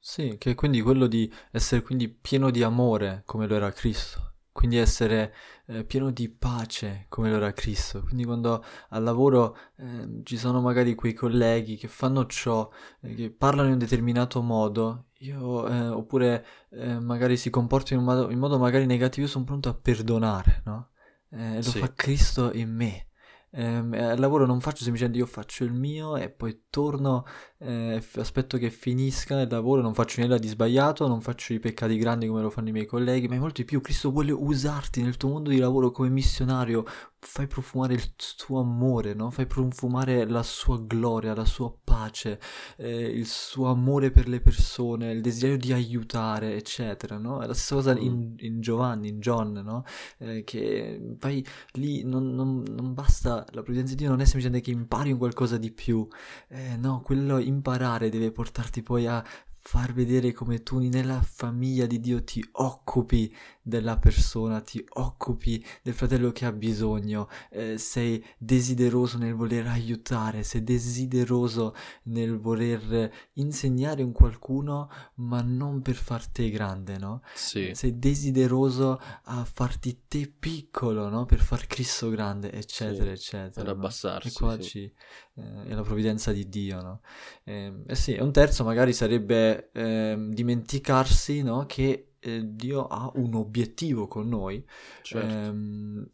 Sì, 0.00 0.36
che 0.38 0.52
è 0.52 0.54
quindi 0.54 0.80
quello 0.80 1.06
di 1.06 1.30
essere 1.52 1.82
quindi 1.82 2.08
pieno 2.08 2.50
di 2.50 2.62
amore 2.62 3.22
come 3.24 3.46
lo 3.46 3.54
era 3.56 3.70
Cristo, 3.72 4.34
quindi 4.58 4.76
essere 4.76 5.32
eh, 5.66 5.84
pieno 5.84 6.10
di 6.10 6.28
pace 6.28 7.06
come 7.08 7.30
lo 7.30 7.36
era 7.36 7.52
Cristo. 7.52 8.02
Quindi 8.02 8.24
quando 8.24 8.64
al 8.88 9.04
lavoro 9.04 9.56
ehm, 9.76 10.24
ci 10.24 10.36
sono 10.36 10.60
magari 10.60 10.96
quei 10.96 11.12
colleghi 11.14 11.76
che 11.76 11.86
fanno 11.86 12.26
ciò, 12.26 12.68
eh, 13.02 13.14
che 13.14 13.30
parlano 13.30 13.68
in 13.68 13.74
un 13.74 13.78
determinato 13.78 14.42
modo, 14.42 15.10
io, 15.18 15.68
eh, 15.68 15.86
oppure 15.86 16.44
eh, 16.70 16.98
magari 16.98 17.36
si 17.36 17.50
comportano 17.50 18.00
in, 18.26 18.32
in 18.32 18.38
modo 18.40 18.58
magari 18.58 18.84
negativo, 18.84 19.26
io 19.26 19.30
sono 19.32 19.44
pronto 19.44 19.68
a 19.68 19.74
perdonare, 19.74 20.62
no? 20.64 20.88
Eh, 21.30 21.62
lo 21.62 21.70
Sì. 21.70 21.78
fa 21.78 21.92
Cristo 21.94 22.52
in 22.52 22.74
me. 22.74 23.06
Ehm, 23.50 23.92
al 23.94 24.18
lavoro 24.18 24.46
non 24.46 24.60
faccio 24.60 24.82
semplicemente 24.82 25.18
io 25.18 25.26
faccio 25.26 25.64
il 25.64 25.72
mio 25.72 26.16
e 26.16 26.28
poi 26.30 26.64
torno, 26.70 27.24
eh, 27.58 28.02
aspetto 28.16 28.58
che 28.58 28.70
finisca 28.70 29.40
il 29.40 29.48
lavoro, 29.50 29.80
non 29.82 29.94
faccio 29.94 30.20
nulla 30.20 30.38
di 30.38 30.48
sbagliato, 30.48 31.06
non 31.06 31.20
faccio 31.20 31.52
i 31.52 31.58
peccati 31.58 31.96
grandi 31.96 32.26
come 32.26 32.42
lo 32.42 32.50
fanno 32.50 32.68
i 32.68 32.72
miei 32.72 32.86
colleghi, 32.86 33.28
ma 33.28 33.34
è 33.34 33.38
molto 33.38 33.60
di 33.62 33.64
più. 33.64 33.80
Cristo 33.80 34.10
vuole 34.10 34.32
usarti 34.32 35.02
nel 35.02 35.16
tuo 35.16 35.30
mondo 35.30 35.50
di 35.50 35.58
lavoro 35.58 35.90
come 35.90 36.08
missionario, 36.08 36.84
fai 37.20 37.46
profumare 37.46 37.94
il 37.94 38.12
suo 38.16 38.60
amore, 38.60 39.14
no? 39.14 39.30
Fai 39.30 39.46
profumare 39.46 40.26
la 40.26 40.42
sua 40.42 40.78
gloria, 40.80 41.34
la 41.34 41.44
sua 41.44 41.72
pace, 41.82 42.40
eh, 42.76 43.02
il 43.02 43.26
suo 43.26 43.66
amore 43.66 44.10
per 44.10 44.28
le 44.28 44.40
persone, 44.40 45.12
il 45.12 45.20
desiderio 45.20 45.56
di 45.56 45.72
aiutare, 45.72 46.54
eccetera, 46.56 47.18
no? 47.18 47.40
È 47.42 47.46
la 47.46 47.54
stessa 47.54 47.74
cosa 47.74 47.94
mm. 47.94 47.98
in, 47.98 48.34
in, 48.38 48.60
Giovanni, 48.60 49.08
in 49.08 49.20
John, 49.20 49.52
no? 49.52 49.84
Eh, 50.18 50.44
che 50.44 51.00
vai 51.18 51.44
lì, 51.72 52.04
non, 52.04 52.34
non, 52.34 52.62
non, 52.62 52.94
basta, 52.94 53.44
la 53.50 53.62
provvidenza 53.62 53.94
di 53.94 54.02
Dio 54.02 54.10
non 54.10 54.20
è 54.20 54.24
semplicemente 54.24 54.64
che 54.64 54.76
impari 54.76 55.10
un 55.12 55.18
qualcosa 55.18 55.58
di 55.58 55.72
più, 55.72 56.06
eh, 56.48 56.76
no, 56.76 57.00
quello 57.02 57.38
imparare 57.38 58.10
deve 58.10 58.30
portarti 58.30 58.82
poi 58.82 59.06
a 59.06 59.24
far 59.68 59.92
vedere 59.92 60.32
come 60.32 60.62
tu 60.62 60.78
nella 60.78 61.20
famiglia 61.20 61.84
di 61.84 62.00
Dio 62.00 62.24
ti 62.24 62.42
occupi 62.52 63.30
della 63.68 63.98
persona, 63.98 64.60
ti 64.62 64.82
occupi 64.94 65.62
del 65.82 65.92
fratello 65.92 66.32
che 66.32 66.46
ha 66.46 66.52
bisogno, 66.52 67.28
eh, 67.50 67.76
sei 67.76 68.24
desideroso 68.38 69.18
nel 69.18 69.34
voler 69.34 69.66
aiutare, 69.66 70.42
sei 70.42 70.64
desideroso 70.64 71.74
nel 72.04 72.38
voler 72.38 73.12
insegnare 73.34 74.02
un 74.02 74.12
qualcuno, 74.12 74.90
ma 75.16 75.42
non 75.42 75.82
per 75.82 75.96
farti 75.96 76.48
grande, 76.50 76.96
no? 76.96 77.20
Sì. 77.34 77.72
Sei 77.74 77.98
desideroso 77.98 78.98
a 79.24 79.44
farti 79.44 80.04
te 80.08 80.32
piccolo, 80.36 81.10
no? 81.10 81.26
Per 81.26 81.40
far 81.40 81.66
Cristo 81.66 82.08
grande, 82.08 82.50
eccetera, 82.50 83.04
sì. 83.04 83.10
eccetera. 83.10 83.64
Per 83.64 83.68
abbassarsi. 83.68 84.28
No? 84.28 84.32
E 84.32 84.56
qua 84.56 84.62
sì. 84.62 84.68
ci, 84.68 84.92
eh, 85.34 85.64
è 85.66 85.74
la 85.74 85.82
provvidenza 85.82 86.32
di 86.32 86.48
Dio, 86.48 86.80
no? 86.80 87.00
Eh, 87.44 87.82
eh 87.86 87.94
sì, 87.94 88.16
un 88.18 88.32
terzo 88.32 88.64
magari 88.64 88.94
sarebbe 88.94 89.70
ehm, 89.72 90.32
dimenticarsi, 90.32 91.42
no? 91.42 91.66
Che 91.66 92.07
eh, 92.20 92.42
Dio 92.44 92.86
ha 92.86 93.10
un 93.14 93.34
obiettivo 93.34 94.06
con 94.08 94.28
noi, 94.28 94.64
certo. 95.02 95.26
ehm, 95.28 96.08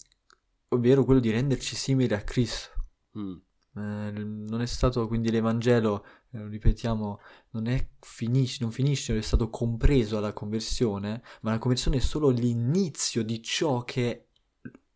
ovvero 0.68 1.04
quello 1.04 1.20
di 1.20 1.30
renderci 1.30 1.76
simili 1.76 2.14
a 2.14 2.22
Cristo. 2.22 2.70
Mm. 3.18 3.34
Eh, 3.76 4.12
non 4.12 4.60
è 4.60 4.66
stato 4.66 5.06
quindi 5.08 5.30
l'Evangelo, 5.30 6.04
eh, 6.30 6.46
ripetiamo, 6.46 7.20
non, 7.50 7.66
è 7.66 7.88
finisce, 8.00 8.58
non 8.60 8.70
finisce, 8.70 9.12
non 9.12 9.20
è 9.20 9.24
stato 9.24 9.50
compreso 9.50 10.16
alla 10.16 10.32
conversione, 10.32 11.22
ma 11.40 11.50
la 11.50 11.58
conversione 11.58 11.96
è 11.96 12.00
solo 12.00 12.28
l'inizio 12.28 13.24
di 13.24 13.42
ciò 13.42 13.82
che 13.82 14.23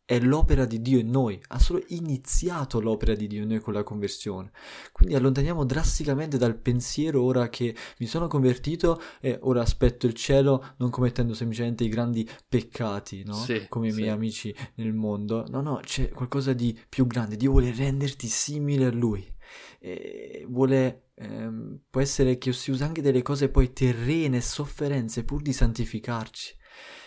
è 0.08 0.18
l'opera 0.20 0.64
di 0.64 0.80
Dio 0.80 0.98
in 0.98 1.10
noi, 1.10 1.38
ha 1.48 1.58
solo 1.58 1.82
iniziato 1.88 2.80
l'opera 2.80 3.14
di 3.14 3.26
Dio 3.26 3.42
in 3.42 3.48
noi 3.48 3.60
con 3.60 3.74
la 3.74 3.82
conversione. 3.82 4.52
Quindi 4.90 5.14
allontaniamo 5.14 5.66
drasticamente 5.66 6.38
dal 6.38 6.56
pensiero 6.56 7.22
ora 7.22 7.50
che 7.50 7.76
mi 7.98 8.06
sono 8.06 8.26
convertito 8.26 8.98
e 9.20 9.38
ora 9.42 9.60
aspetto 9.60 10.06
il 10.06 10.14
cielo 10.14 10.72
non 10.78 10.88
commettendo 10.88 11.34
semplicemente 11.34 11.84
i 11.84 11.90
grandi 11.90 12.26
peccati, 12.48 13.22
no? 13.22 13.34
Sì, 13.34 13.66
Come 13.68 13.88
i 13.88 13.92
sì. 13.92 13.98
miei 13.98 14.08
amici 14.08 14.54
nel 14.76 14.94
mondo. 14.94 15.44
No, 15.50 15.60
no, 15.60 15.80
c'è 15.82 16.08
qualcosa 16.08 16.54
di 16.54 16.74
più 16.88 17.06
grande. 17.06 17.36
Dio 17.36 17.50
vuole 17.50 17.70
renderti 17.70 18.28
simile 18.28 18.86
a 18.86 18.90
Lui. 18.90 19.22
E 19.78 20.46
vuole 20.48 21.10
ehm, 21.16 21.80
può 21.90 22.00
essere 22.00 22.38
che 22.38 22.50
si 22.54 22.70
usa 22.70 22.86
anche 22.86 23.02
delle 23.02 23.20
cose 23.20 23.50
poi 23.50 23.74
terrene, 23.74 24.40
sofferenze, 24.40 25.24
pur 25.24 25.42
di 25.42 25.52
santificarci. 25.52 26.56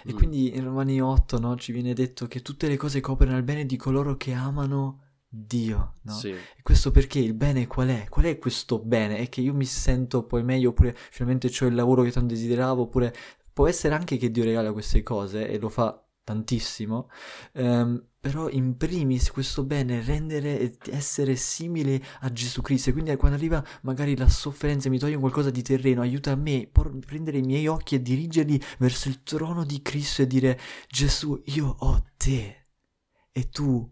E 0.04 0.14
mm. 0.14 0.16
quindi 0.16 0.56
in 0.56 0.64
Romani 0.64 1.02
8 1.02 1.40
no, 1.40 1.56
ci 1.58 1.72
viene 1.72 1.94
detto 1.94 2.28
che 2.28 2.42
tutte 2.42 2.68
le 2.68 2.78
cose 2.78 3.00
coprono 3.00 3.36
al 3.36 3.44
bene 3.44 3.66
di 3.66 3.78
coloro 3.78 4.18
che 4.18 4.34
amano 4.34 5.00
Dio, 5.34 5.94
no? 6.02 6.12
Sì. 6.12 6.30
E 6.30 6.62
questo 6.62 6.92
perché 6.92 7.20
il 7.20 7.34
bene 7.34 7.66
qual 7.66 7.88
è? 7.88 8.08
Qual 8.10 8.26
è 8.26 8.38
questo 8.38 8.80
bene? 8.80 9.18
È 9.18 9.30
che 9.30 9.40
io 9.40 9.54
mi 9.54 9.66
sento 9.66 10.24
poi 10.24 10.44
meglio, 10.44 10.70
oppure 10.70 10.96
finalmente 11.10 11.50
ho 11.64 11.68
il 11.68 11.76
lavoro 11.76 12.04
che 12.04 12.12
tanto 12.12 12.34
desideravo, 12.34 12.82
oppure 12.82 13.14
può 13.54 13.68
essere 13.68 13.96
anche 13.96 14.18
che 14.18 14.30
Dio 14.30 14.44
regala 14.44 14.74
queste 14.74 15.04
cose 15.04 15.48
e 15.48 15.58
lo 15.58 15.70
fa 15.70 16.04
tantissimo, 16.32 17.10
ehm, 17.54 18.06
però 18.20 18.50
in 18.50 18.78
primis 18.78 19.32
questo 19.32 19.64
bene 19.64 20.02
rendere 20.02 20.78
essere 20.90 21.36
simile 21.36 22.02
a 22.22 22.32
Gesù 22.32 22.62
Cristo. 22.62 22.92
Quindi 22.92 23.16
quando 23.18 23.38
arriva 23.38 23.64
magari 23.82 24.16
la 24.16 24.30
sofferenza 24.30 24.90
mi 24.90 25.00
toglie 25.00 25.18
qualcosa 25.18 25.50
di 25.50 25.62
terreno 25.62 26.02
aiuta 26.02 26.36
me 26.36 26.70
a 26.72 26.90
prendere 27.06 27.40
i 27.40 27.42
miei 27.42 27.68
occhi 27.68 27.96
e 27.96 28.02
dirigerli 28.02 28.62
verso 28.80 29.10
il 29.10 29.24
trono 29.24 29.66
di 29.66 29.82
Cristo 29.82 30.22
e 30.22 30.28
dire 30.28 30.60
Gesù 30.88 31.42
io 31.46 31.76
ho 31.80 32.04
te 32.16 32.66
e 33.32 33.50
tu 33.50 33.92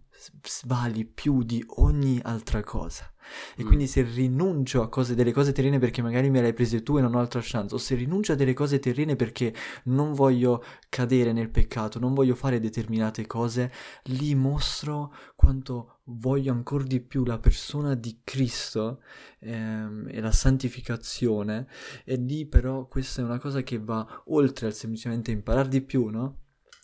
vali 0.65 1.05
più 1.05 1.43
di 1.43 1.63
ogni 1.77 2.19
altra 2.21 2.61
cosa 2.61 3.11
e 3.55 3.63
mm. 3.63 3.65
quindi 3.65 3.87
se 3.87 4.01
rinuncio 4.01 4.81
a 4.81 4.89
cose, 4.89 5.15
delle 5.15 5.31
cose 5.31 5.51
terrene 5.51 5.79
perché 5.79 6.01
magari 6.01 6.29
me 6.29 6.41
le 6.41 6.47
hai 6.47 6.53
prese 6.53 6.83
tu 6.83 6.97
e 6.97 7.01
non 7.01 7.15
ho 7.15 7.19
altra 7.19 7.41
chance, 7.43 7.75
o 7.75 7.77
se 7.77 7.95
rinuncio 7.95 8.33
a 8.33 8.35
delle 8.35 8.53
cose 8.53 8.79
terrene 8.79 9.15
perché 9.15 9.53
non 9.85 10.13
voglio 10.13 10.63
cadere 10.89 11.33
nel 11.33 11.49
peccato, 11.49 11.99
non 11.99 12.13
voglio 12.13 12.35
fare 12.35 12.59
determinate 12.59 13.25
cose, 13.27 13.71
lì 14.03 14.35
mostro 14.35 15.13
quanto 15.35 15.99
voglio 16.11 16.51
ancora 16.51 16.83
di 16.83 16.99
più 17.01 17.23
la 17.23 17.37
persona 17.37 17.95
di 17.95 18.21
Cristo 18.23 19.01
ehm, 19.39 20.07
e 20.09 20.21
la 20.21 20.31
santificazione, 20.31 21.67
e 22.03 22.15
lì 22.15 22.45
però 22.45 22.87
questa 22.87 23.21
è 23.21 23.25
una 23.25 23.39
cosa 23.39 23.61
che 23.61 23.79
va 23.79 24.23
oltre 24.27 24.67
al 24.67 24.73
semplicemente 24.73 25.31
imparare 25.31 25.69
di 25.69 25.81
più, 25.81 26.07
no? 26.07 26.37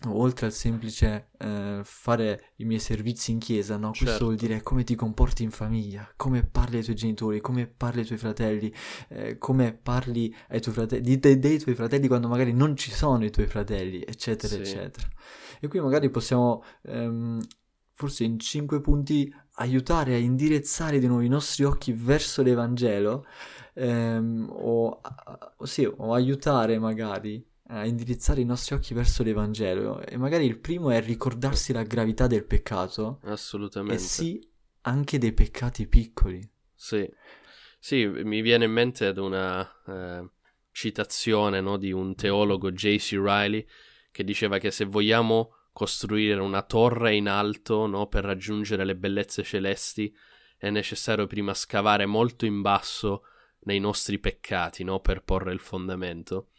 Oltre 0.07 0.47
al 0.47 0.51
semplice 0.51 1.29
eh, 1.37 1.81
fare 1.83 2.51
i 2.57 2.65
miei 2.65 2.79
servizi 2.79 3.31
in 3.31 3.39
chiesa, 3.39 3.77
no? 3.77 3.89
Questo 3.89 4.05
certo. 4.07 4.25
vuol 4.25 4.35
dire 4.35 4.61
come 4.61 4.83
ti 4.83 4.95
comporti 4.95 5.43
in 5.43 5.51
famiglia, 5.51 6.11
come 6.15 6.43
parli 6.43 6.77
ai 6.77 6.83
tuoi 6.83 6.95
genitori, 6.95 7.39
come 7.39 7.65
parli 7.65 8.01
ai 8.01 8.05
tuoi 8.05 8.17
fratelli, 8.17 8.73
eh, 9.09 9.37
come 9.37 9.73
parli 9.73 10.35
ai 10.49 10.61
tuoi 10.61 10.75
fratelli, 10.75 11.17
dei, 11.17 11.39
dei, 11.39 11.59
tuoi 11.59 11.75
fratelli 11.75 12.07
quando 12.07 12.27
magari 12.27 12.53
non 12.53 12.75
ci 12.75 12.91
sono 12.91 13.23
i 13.23 13.31
tuoi 13.31 13.47
fratelli, 13.47 14.01
eccetera, 14.01 14.53
sì. 14.53 14.61
eccetera. 14.61 15.07
E 15.59 15.67
qui 15.67 15.79
magari 15.79 16.09
possiamo, 16.09 16.63
ehm, 16.83 17.41
forse 17.93 18.25
in 18.25 18.37
cinque 18.37 18.81
punti, 18.81 19.33
aiutare 19.57 20.15
a 20.15 20.17
indirizzare 20.17 20.99
di 20.99 21.07
nuovo 21.07 21.21
i 21.21 21.29
nostri 21.29 21.63
occhi 21.63 21.93
verso 21.93 22.41
l'Evangelo, 22.43 23.25
ehm, 23.73 24.49
o, 24.51 25.01
o, 25.57 25.65
sì, 25.65 25.85
o 25.85 26.13
aiutare 26.13 26.77
magari 26.77 27.43
a 27.67 27.85
indirizzare 27.85 28.41
i 28.41 28.45
nostri 28.45 28.75
occhi 28.75 28.93
verso 28.93 29.23
l'Evangelo 29.23 30.01
e 30.01 30.17
magari 30.17 30.45
il 30.45 30.59
primo 30.59 30.91
è 30.91 31.01
ricordarsi 31.01 31.73
la 31.73 31.83
gravità 31.83 32.27
del 32.27 32.45
peccato. 32.45 33.19
Assolutamente. 33.23 33.95
E 33.95 34.05
sì, 34.05 34.49
anche 34.81 35.17
dei 35.17 35.33
peccati 35.33 35.87
piccoli. 35.87 36.47
Sì, 36.73 37.09
sì 37.79 38.05
mi 38.05 38.41
viene 38.41 38.65
in 38.65 38.71
mente 38.71 39.07
ad 39.07 39.17
una 39.17 39.67
eh, 39.87 40.29
citazione 40.71 41.61
no, 41.61 41.77
di 41.77 41.91
un 41.91 42.13
teologo, 42.15 42.71
J.C. 42.71 43.13
Riley, 43.13 43.65
che 44.11 44.23
diceva 44.23 44.59
che 44.59 44.71
se 44.71 44.85
vogliamo 44.85 45.51
costruire 45.71 46.39
una 46.39 46.61
torre 46.61 47.15
in 47.15 47.27
alto 47.27 47.87
no, 47.87 48.07
per 48.07 48.23
raggiungere 48.23 48.85
le 48.85 48.95
bellezze 48.95 49.43
celesti 49.43 50.13
è 50.57 50.69
necessario 50.69 51.27
prima 51.27 51.53
scavare 51.53 52.05
molto 52.05 52.45
in 52.45 52.61
basso 52.61 53.23
nei 53.61 53.79
nostri 53.79 54.19
peccati 54.19 54.83
no, 54.83 54.99
per 54.99 55.23
porre 55.23 55.51
il 55.51 55.59
fondamento. 55.59 56.51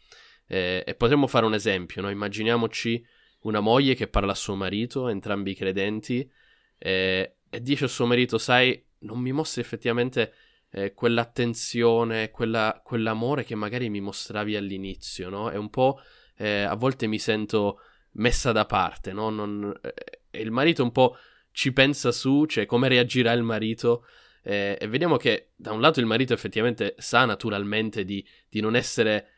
Eh, 0.47 0.83
e 0.85 0.95
potremmo 0.95 1.27
fare 1.27 1.45
un 1.45 1.53
esempio, 1.53 2.01
no? 2.01 2.09
immaginiamoci 2.09 3.05
una 3.41 3.59
moglie 3.59 3.95
che 3.95 4.07
parla 4.07 4.31
a 4.31 4.35
suo 4.35 4.55
marito, 4.55 5.09
entrambi 5.09 5.53
credenti, 5.53 6.29
eh, 6.77 7.35
e 7.49 7.61
dice 7.61 7.85
a 7.85 7.87
suo 7.87 8.05
marito, 8.05 8.37
sai, 8.37 8.83
non 8.99 9.19
mi 9.19 9.31
mostri 9.31 9.61
effettivamente 9.61 10.33
eh, 10.69 10.93
quell'attenzione, 10.93 12.31
quella, 12.31 12.81
quell'amore 12.83 13.43
che 13.43 13.55
magari 13.55 13.89
mi 13.89 14.01
mostravi 14.01 14.55
all'inizio, 14.55 15.29
no? 15.29 15.49
È 15.49 15.55
un 15.55 15.69
po', 15.69 15.99
eh, 16.35 16.61
a 16.61 16.75
volte 16.75 17.07
mi 17.07 17.19
sento 17.19 17.79
messa 18.13 18.51
da 18.51 18.65
parte, 18.65 19.13
no? 19.13 19.29
Non, 19.29 19.73
eh, 19.81 20.39
il 20.41 20.51
marito 20.51 20.83
un 20.83 20.91
po' 20.91 21.17
ci 21.51 21.71
pensa 21.71 22.11
su, 22.11 22.45
cioè 22.45 22.65
come 22.65 22.87
reagirà 22.87 23.31
il 23.31 23.43
marito, 23.43 24.05
eh, 24.43 24.77
e 24.79 24.87
vediamo 24.87 25.17
che 25.17 25.51
da 25.55 25.71
un 25.71 25.81
lato 25.81 25.99
il 25.99 26.05
marito 26.05 26.33
effettivamente 26.33 26.95
sa 26.97 27.25
naturalmente 27.25 28.03
di, 28.03 28.25
di 28.47 28.59
non 28.59 28.75
essere 28.75 29.36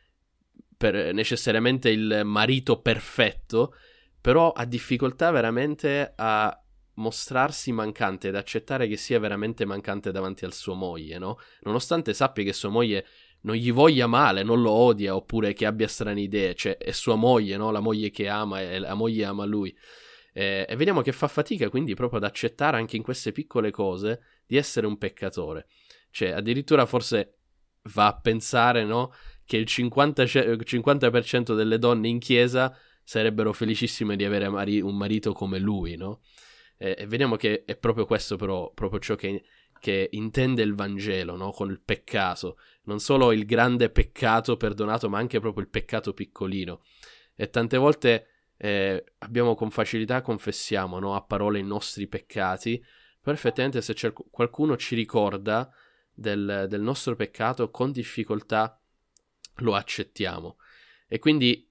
per 0.79 1.13
necessariamente 1.13 1.89
il 1.89 2.21
marito 2.23 2.79
perfetto, 2.79 3.75
però 4.21 4.53
ha 4.53 4.63
difficoltà 4.63 5.29
veramente 5.29 6.13
a 6.15 6.57
mostrarsi 6.93 7.73
mancante 7.73 8.29
ed 8.29 8.35
accettare 8.35 8.87
che 8.87 8.95
sia 8.95 9.19
veramente 9.19 9.65
mancante 9.65 10.09
davanti 10.11 10.45
a 10.45 10.51
sua 10.51 10.75
moglie, 10.75 11.17
no? 11.17 11.37
Nonostante 11.63 12.13
sappia 12.13 12.45
che 12.45 12.53
sua 12.53 12.69
moglie 12.69 13.05
non 13.41 13.57
gli 13.57 13.73
voglia 13.73 14.07
male, 14.07 14.41
non 14.41 14.61
lo 14.61 14.71
odia, 14.71 15.17
oppure 15.17 15.51
che 15.51 15.65
abbia 15.65 15.89
strane 15.89 16.21
idee, 16.21 16.55
cioè 16.55 16.77
è 16.77 16.91
sua 16.91 17.15
moglie, 17.15 17.57
no? 17.57 17.71
La 17.71 17.81
moglie 17.81 18.09
che 18.09 18.29
ama 18.29 18.61
e 18.61 18.79
la 18.79 18.93
moglie 18.93 19.25
ama 19.25 19.43
lui. 19.43 19.77
Eh, 20.31 20.65
e 20.65 20.75
vediamo 20.77 21.01
che 21.01 21.11
fa 21.11 21.27
fatica 21.27 21.69
quindi 21.69 21.93
proprio 21.93 22.19
ad 22.19 22.25
accettare 22.25 22.77
anche 22.77 22.95
in 22.95 23.03
queste 23.03 23.33
piccole 23.33 23.69
cose 23.69 24.21
di 24.45 24.55
essere 24.55 24.87
un 24.87 24.97
peccatore. 24.97 25.67
Cioè, 26.09 26.29
addirittura 26.29 26.85
forse 26.85 27.33
va 27.93 28.07
a 28.07 28.17
pensare, 28.17 28.85
no? 28.85 29.11
Che 29.49 29.57
il 29.57 29.65
50, 29.65 30.25
50% 30.25 31.55
delle 31.55 31.79
donne 31.79 32.07
in 32.07 32.19
chiesa 32.19 32.71
sarebbero 33.03 33.51
felicissime 33.51 34.15
di 34.15 34.23
avere 34.23 34.47
mari- 34.47 34.79
un 34.79 34.95
marito 34.95 35.33
come 35.33 35.57
lui, 35.57 35.95
no? 35.95 36.21
Eh, 36.77 36.95
e 36.95 37.07
vediamo 37.07 37.35
che 37.35 37.63
è 37.65 37.75
proprio 37.75 38.05
questo 38.05 38.35
però, 38.35 38.71
proprio 38.71 38.99
ciò 38.99 39.15
che, 39.15 39.43
che 39.79 40.07
intende 40.11 40.61
il 40.61 40.75
Vangelo, 40.75 41.35
no? 41.35 41.49
Con 41.49 41.71
il 41.71 41.81
peccato. 41.83 42.59
Non 42.83 42.99
solo 42.99 43.31
il 43.31 43.47
grande 43.47 43.89
peccato 43.89 44.55
perdonato, 44.55 45.09
ma 45.09 45.17
anche 45.17 45.39
proprio 45.39 45.63
il 45.63 45.69
peccato 45.71 46.13
piccolino. 46.13 46.83
E 47.35 47.49
tante 47.49 47.77
volte 47.77 48.27
eh, 48.55 49.03
abbiamo 49.17 49.55
con 49.55 49.71
facilità 49.71 50.21
confessiamo 50.21 50.99
no? 50.99 51.15
a 51.15 51.23
parole 51.23 51.57
i 51.57 51.63
nostri 51.63 52.05
peccati, 52.05 52.79
però 53.19 53.35
effettivamente 53.35 53.81
se 53.81 53.95
qualcuno 54.29 54.77
ci 54.77 54.93
ricorda 54.93 55.73
del, 56.13 56.67
del 56.69 56.81
nostro 56.81 57.15
peccato, 57.15 57.71
con 57.71 57.91
difficoltà 57.91 58.78
lo 59.59 59.75
accettiamo. 59.75 60.57
E 61.07 61.19
quindi 61.19 61.69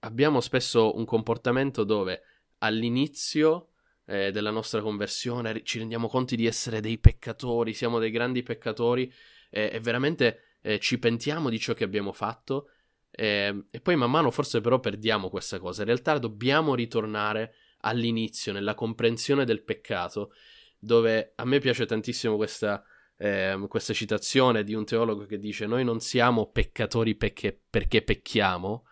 abbiamo 0.00 0.40
spesso 0.40 0.96
un 0.96 1.04
comportamento 1.04 1.84
dove 1.84 2.22
all'inizio 2.58 3.70
eh, 4.06 4.30
della 4.30 4.50
nostra 4.50 4.80
conversione 4.80 5.62
ci 5.62 5.78
rendiamo 5.78 6.08
conto 6.08 6.34
di 6.34 6.46
essere 6.46 6.80
dei 6.80 6.98
peccatori, 6.98 7.74
siamo 7.74 7.98
dei 7.98 8.10
grandi 8.10 8.42
peccatori 8.42 9.12
eh, 9.50 9.70
e 9.72 9.80
veramente 9.80 10.56
eh, 10.62 10.78
ci 10.78 10.98
pentiamo 10.98 11.48
di 11.48 11.58
ciò 11.58 11.74
che 11.74 11.84
abbiamo 11.84 12.12
fatto 12.12 12.70
eh, 13.10 13.64
e 13.70 13.80
poi 13.80 13.96
man 13.96 14.10
mano 14.10 14.30
forse 14.30 14.60
però 14.60 14.78
perdiamo 14.78 15.28
questa 15.28 15.58
cosa. 15.58 15.80
In 15.82 15.88
realtà 15.88 16.18
dobbiamo 16.18 16.74
ritornare 16.74 17.54
all'inizio, 17.80 18.52
nella 18.52 18.74
comprensione 18.74 19.44
del 19.44 19.62
peccato, 19.62 20.32
dove 20.78 21.32
a 21.36 21.44
me 21.44 21.58
piace 21.58 21.86
tantissimo 21.86 22.36
questa, 22.36 22.84
eh, 23.22 23.66
questa 23.68 23.92
citazione 23.92 24.64
di 24.64 24.72
un 24.72 24.86
teologo 24.86 25.26
che 25.26 25.38
dice 25.38 25.66
noi 25.66 25.84
non 25.84 26.00
siamo 26.00 26.50
peccatori 26.50 27.14
perché, 27.16 27.60
perché 27.68 28.00
pecchiamo, 28.00 28.86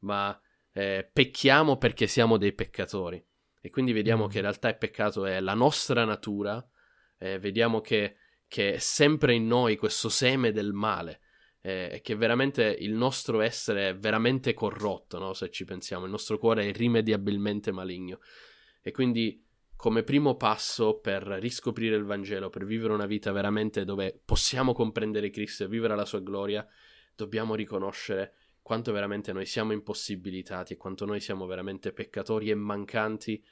ma 0.00 0.40
eh, 0.72 1.06
pecchiamo 1.12 1.76
perché 1.76 2.06
siamo 2.06 2.38
dei 2.38 2.54
peccatori. 2.54 3.22
E 3.60 3.68
quindi 3.68 3.92
vediamo 3.92 4.24
mm. 4.24 4.28
che 4.28 4.36
in 4.36 4.42
realtà 4.42 4.70
il 4.70 4.78
peccato 4.78 5.26
è 5.26 5.40
la 5.40 5.52
nostra 5.52 6.06
natura, 6.06 6.66
eh, 7.18 7.38
vediamo 7.38 7.82
che, 7.82 8.16
che, 8.48 8.74
è 8.74 8.78
sempre 8.78 9.34
in 9.34 9.46
noi 9.46 9.76
questo 9.76 10.08
seme 10.08 10.52
del 10.52 10.72
male, 10.72 11.20
eh, 11.60 11.90
e 11.92 12.00
che 12.00 12.14
veramente 12.14 12.74
il 12.80 12.94
nostro 12.94 13.42
essere 13.42 13.90
è 13.90 13.96
veramente 13.96 14.54
corrotto, 14.54 15.18
no? 15.18 15.34
se 15.34 15.50
ci 15.50 15.66
pensiamo, 15.66 16.06
il 16.06 16.10
nostro 16.10 16.38
cuore 16.38 16.62
è 16.62 16.66
irrimediabilmente 16.66 17.72
maligno. 17.72 18.20
E 18.80 18.90
quindi 18.90 19.45
come 19.76 20.02
primo 20.02 20.36
passo 20.36 20.98
per 20.98 21.22
riscoprire 21.22 21.96
il 21.96 22.04
Vangelo, 22.04 22.50
per 22.50 22.64
vivere 22.64 22.94
una 22.94 23.06
vita 23.06 23.30
veramente 23.30 23.84
dove 23.84 24.20
possiamo 24.24 24.72
comprendere 24.72 25.30
Cristo 25.30 25.64
e 25.64 25.68
vivere 25.68 25.94
la 25.94 26.06
sua 26.06 26.20
gloria, 26.20 26.66
dobbiamo 27.14 27.54
riconoscere 27.54 28.34
quanto 28.62 28.90
veramente 28.90 29.32
noi 29.32 29.46
siamo 29.46 29.72
impossibilitati 29.72 30.72
e 30.72 30.76
quanto 30.76 31.04
noi 31.04 31.20
siamo 31.20 31.46
veramente 31.46 31.92
peccatori 31.92 32.50
e 32.50 32.54
mancanti 32.54 33.42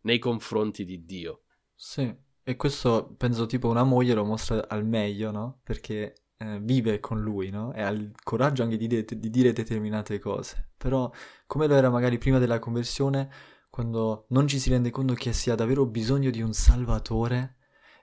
nei 0.00 0.18
confronti 0.18 0.84
di 0.84 1.04
Dio. 1.04 1.42
Sì, 1.74 2.12
e 2.42 2.56
questo 2.56 3.14
penso 3.16 3.46
tipo 3.46 3.68
una 3.68 3.84
moglie 3.84 4.14
lo 4.14 4.24
mostra 4.24 4.66
al 4.68 4.84
meglio, 4.84 5.30
no? 5.30 5.60
Perché 5.62 6.14
eh, 6.36 6.58
vive 6.60 6.98
con 6.98 7.20
lui, 7.20 7.50
no? 7.50 7.72
E 7.72 7.82
ha 7.82 7.88
il 7.88 8.12
coraggio 8.22 8.62
anche 8.62 8.76
di, 8.76 8.86
de- 8.86 9.04
di 9.04 9.30
dire 9.30 9.52
determinate 9.52 10.18
cose. 10.18 10.70
Però, 10.76 11.10
come 11.46 11.66
lo 11.66 11.74
era 11.74 11.90
magari 11.90 12.18
prima 12.18 12.38
della 12.38 12.58
conversione, 12.58 13.30
quando 13.74 14.26
non 14.28 14.46
ci 14.46 14.60
si 14.60 14.70
rende 14.70 14.90
conto 14.90 15.14
che 15.14 15.32
si 15.32 15.50
ha 15.50 15.56
davvero 15.56 15.84
bisogno 15.84 16.30
di 16.30 16.40
un 16.40 16.52
salvatore, 16.52 17.56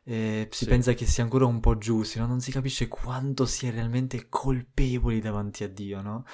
e 0.03 0.49
si 0.51 0.65
sì. 0.65 0.69
pensa 0.69 0.91
che 0.91 1.05
sia 1.05 1.23
ancora 1.23 1.45
un 1.45 1.61
po' 1.61 1.77
giusto, 1.77 2.19
no? 2.19 2.27
non 2.27 2.41
si 2.41 2.51
capisce 2.51 2.89
quanto 2.89 3.45
si 3.45 3.67
è 3.67 3.71
realmente 3.71 4.27
colpevoli 4.27 5.21
davanti 5.21 5.63
a 5.63 5.69
Dio, 5.69 6.01
no? 6.01 6.25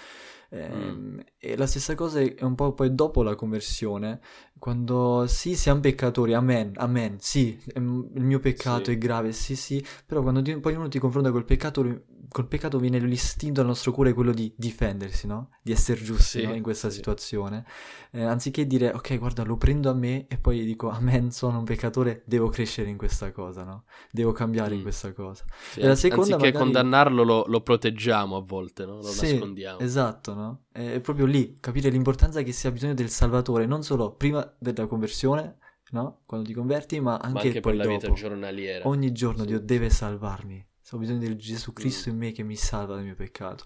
Eh, 0.50 0.68
mm. 0.68 1.20
E 1.38 1.56
la 1.56 1.68
stessa 1.68 1.94
cosa 1.94 2.20
è 2.20 2.44
un 2.44 2.56
po' 2.56 2.74
poi 2.74 2.96
dopo 2.96 3.22
la 3.22 3.36
conversione, 3.36 4.22
quando 4.58 5.28
sì, 5.28 5.56
siamo 5.56 5.82
peccatori, 5.82 6.34
amen, 6.34 6.72
amen, 6.74 7.18
sì, 7.20 7.62
il 7.76 7.84
mio 7.84 8.40
peccato 8.40 8.86
sì. 8.86 8.94
è 8.94 8.98
grave, 8.98 9.34
sì, 9.34 9.56
sì, 9.56 9.86
però 10.04 10.24
quando 10.24 10.42
poi 10.60 10.74
uno 10.74 10.88
ti 10.88 10.98
confronta 10.98 11.30
col 11.30 11.46
peccato, 11.46 12.06
col 12.30 12.48
peccato 12.48 12.80
viene 12.80 13.00
l'istinto 13.00 13.62
al 13.62 13.68
nostro 13.68 13.92
cuore 13.92 14.14
quello 14.14 14.32
di 14.32 14.54
difendersi, 14.56 15.28
no? 15.28 15.50
Di 15.62 15.72
essere 15.72 16.02
giusti 16.02 16.40
sì, 16.40 16.46
no? 16.46 16.54
in 16.54 16.62
questa 16.62 16.90
sì. 16.90 16.96
situazione. 16.96 17.66
Eh, 18.12 18.24
anziché 18.24 18.66
dire, 18.66 18.90
ok, 18.90 19.18
guarda, 19.18 19.44
lo 19.44 19.58
prendo 19.58 19.90
a 19.90 19.94
me 19.94 20.28
e 20.28 20.38
poi 20.38 20.64
dico, 20.66 20.90
amen, 20.90 21.32
sono 21.32 21.60
un 21.60 21.64
peccatore, 21.64 22.24
devo 22.26 22.50
crescere 22.50 22.90
in 22.90 22.98
questa 22.98 23.32
cosa, 23.32 23.64
no? 23.64 23.84
Devo 24.12 24.32
cambiare 24.32 24.74
mm. 24.74 24.78
in 24.78 24.82
questa 24.82 25.14
cosa. 25.14 25.46
Sì, 25.72 25.80
e 25.80 25.88
la 25.88 25.96
seconda 25.96 26.36
anziché 26.36 26.52
magari... 26.52 26.64
condannarlo, 26.64 27.24
lo, 27.24 27.46
lo, 27.48 27.62
proteggiamo 27.62 28.36
a 28.36 28.42
volte, 28.42 28.86
no? 28.86 29.02
Lo 29.02 29.14
nascondiamo. 29.14 29.80
Esatto, 29.80 30.34
no? 30.34 30.64
È 30.72 31.00
proprio 31.00 31.26
lì 31.26 31.58
capire 31.60 31.90
l'importanza 31.90 32.42
che 32.42 32.52
si 32.52 32.68
ha 32.68 32.72
bisogno 32.72 32.94
del 32.94 33.10
Salvatore, 33.10 33.66
non 33.66 33.84
solo 33.84 34.14
prima 34.14 34.48
della 34.60 34.88
conversione, 34.88 35.58
no? 35.92 36.22
Quando 36.26 36.48
ti 36.48 36.54
converti, 36.54 37.00
ma 37.00 37.18
anche, 37.18 37.34
ma 37.34 37.42
anche 37.42 37.60
per 37.62 37.76
la 37.76 37.84
dopo. 37.84 37.96
vita 37.96 38.14
giornaliera. 38.14 38.88
Ogni 38.88 39.12
giorno 39.12 39.46
Dio 39.46 39.60
deve 39.60 39.90
salvarmi 39.90 40.66
ho 40.96 40.98
bisogno 40.98 41.20
del 41.20 41.36
Gesù 41.36 41.74
Cristo 41.74 42.10
mm. 42.10 42.14
in 42.14 42.18
me 42.20 42.32
che 42.32 42.44
mi 42.44 42.56
salva 42.56 42.96
dal 42.96 43.04
mio 43.04 43.16
peccato. 43.16 43.66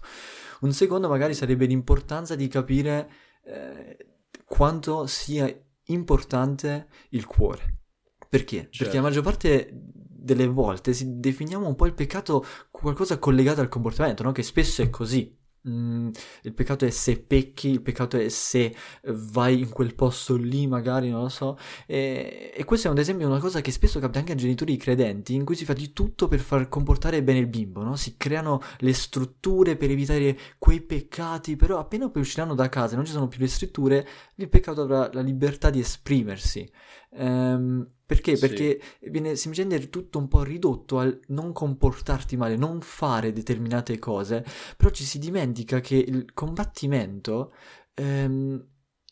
Un 0.60 0.72
secondo 0.72 1.08
magari 1.08 1.34
sarebbe 1.34 1.66
l'importanza 1.66 2.34
di 2.34 2.48
capire 2.48 3.10
eh, 3.44 3.96
quanto 4.44 5.06
sia 5.06 5.52
importante 5.86 6.88
il 7.10 7.26
cuore. 7.26 7.80
Perché? 8.28 8.68
Certo. 8.70 8.78
Perché 8.78 8.96
la 8.98 9.02
certo. 9.02 9.06
maggior 9.08 9.22
parte 9.22 9.70
delle 9.72 10.46
volte 10.46 10.92
si 10.92 11.18
definiamo 11.18 11.66
un 11.66 11.74
po' 11.74 11.86
il 11.86 11.94
peccato 11.94 12.44
qualcosa 12.70 13.18
collegato 13.18 13.60
al 13.60 13.68
comportamento, 13.68 14.22
no? 14.22 14.32
Che 14.32 14.42
spesso 14.42 14.82
è 14.82 14.90
così. 14.90 15.38
Mm, 15.68 16.10
il 16.42 16.54
peccato 16.54 16.84
è 16.84 16.90
se 16.90 17.20
pecchi, 17.20 17.68
il 17.68 17.82
peccato 17.82 18.16
è 18.18 18.28
se 18.28 18.74
vai 19.04 19.60
in 19.60 19.68
quel 19.68 19.94
posto 19.94 20.34
lì, 20.34 20.66
magari, 20.66 21.08
non 21.08 21.22
lo 21.22 21.28
so. 21.28 21.56
E, 21.86 22.52
e 22.52 22.64
questo 22.64 22.88
è 22.88 22.90
un 22.90 22.98
esempio 22.98 23.28
una 23.28 23.38
cosa 23.38 23.60
che 23.60 23.70
spesso 23.70 24.00
capita 24.00 24.18
anche 24.18 24.32
a 24.32 24.34
genitori 24.34 24.76
credenti, 24.76 25.34
in 25.34 25.44
cui 25.44 25.54
si 25.54 25.64
fa 25.64 25.72
di 25.72 25.92
tutto 25.92 26.26
per 26.26 26.40
far 26.40 26.68
comportare 26.68 27.22
bene 27.22 27.38
il 27.38 27.46
bimbo, 27.46 27.82
no? 27.84 27.94
Si 27.94 28.16
creano 28.16 28.60
le 28.78 28.92
strutture 28.92 29.76
per 29.76 29.90
evitare 29.90 30.36
quei 30.58 30.80
peccati, 30.80 31.54
però 31.54 31.78
appena 31.78 32.10
poi 32.10 32.22
usciranno 32.22 32.54
da 32.54 32.68
casa 32.68 32.94
e 32.94 32.96
non 32.96 33.04
ci 33.04 33.12
sono 33.12 33.28
più 33.28 33.38
le 33.40 33.46
strutture, 33.46 34.06
il 34.36 34.48
peccato 34.48 34.82
avrà 34.82 35.10
la 35.12 35.20
libertà 35.20 35.70
di 35.70 35.78
esprimersi. 35.78 36.68
Ehm, 37.14 37.86
perché? 38.12 38.36
Sì. 38.36 38.46
Perché 38.46 38.80
viene 39.10 39.36
semplicemente 39.36 39.88
tutto 39.88 40.18
un 40.18 40.28
po' 40.28 40.42
ridotto 40.42 40.98
al 40.98 41.18
non 41.28 41.52
comportarti 41.52 42.36
male, 42.36 42.56
non 42.56 42.80
fare 42.80 43.32
determinate 43.32 43.98
cose, 43.98 44.44
però 44.76 44.90
ci 44.90 45.04
si 45.04 45.18
dimentica 45.18 45.80
che 45.80 45.96
il 45.96 46.32
combattimento, 46.34 47.54
ehm, 47.94 48.66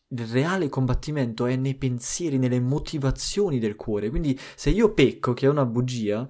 il 0.09 0.27
reale 0.27 0.69
combattimento 0.69 1.47
è 1.47 1.57
nei 1.57 1.77
pensieri, 1.77 2.37
nelle 2.37 2.61
motivazioni 2.61 3.59
del 3.59 3.77
cuore. 3.77 4.11
Quindi 4.11 4.39
se 4.55 4.71
io 4.71 4.93
pecco, 4.93 5.33
che 5.33 5.47
è 5.47 5.49
una 5.49 5.65
bugia, 5.65 6.29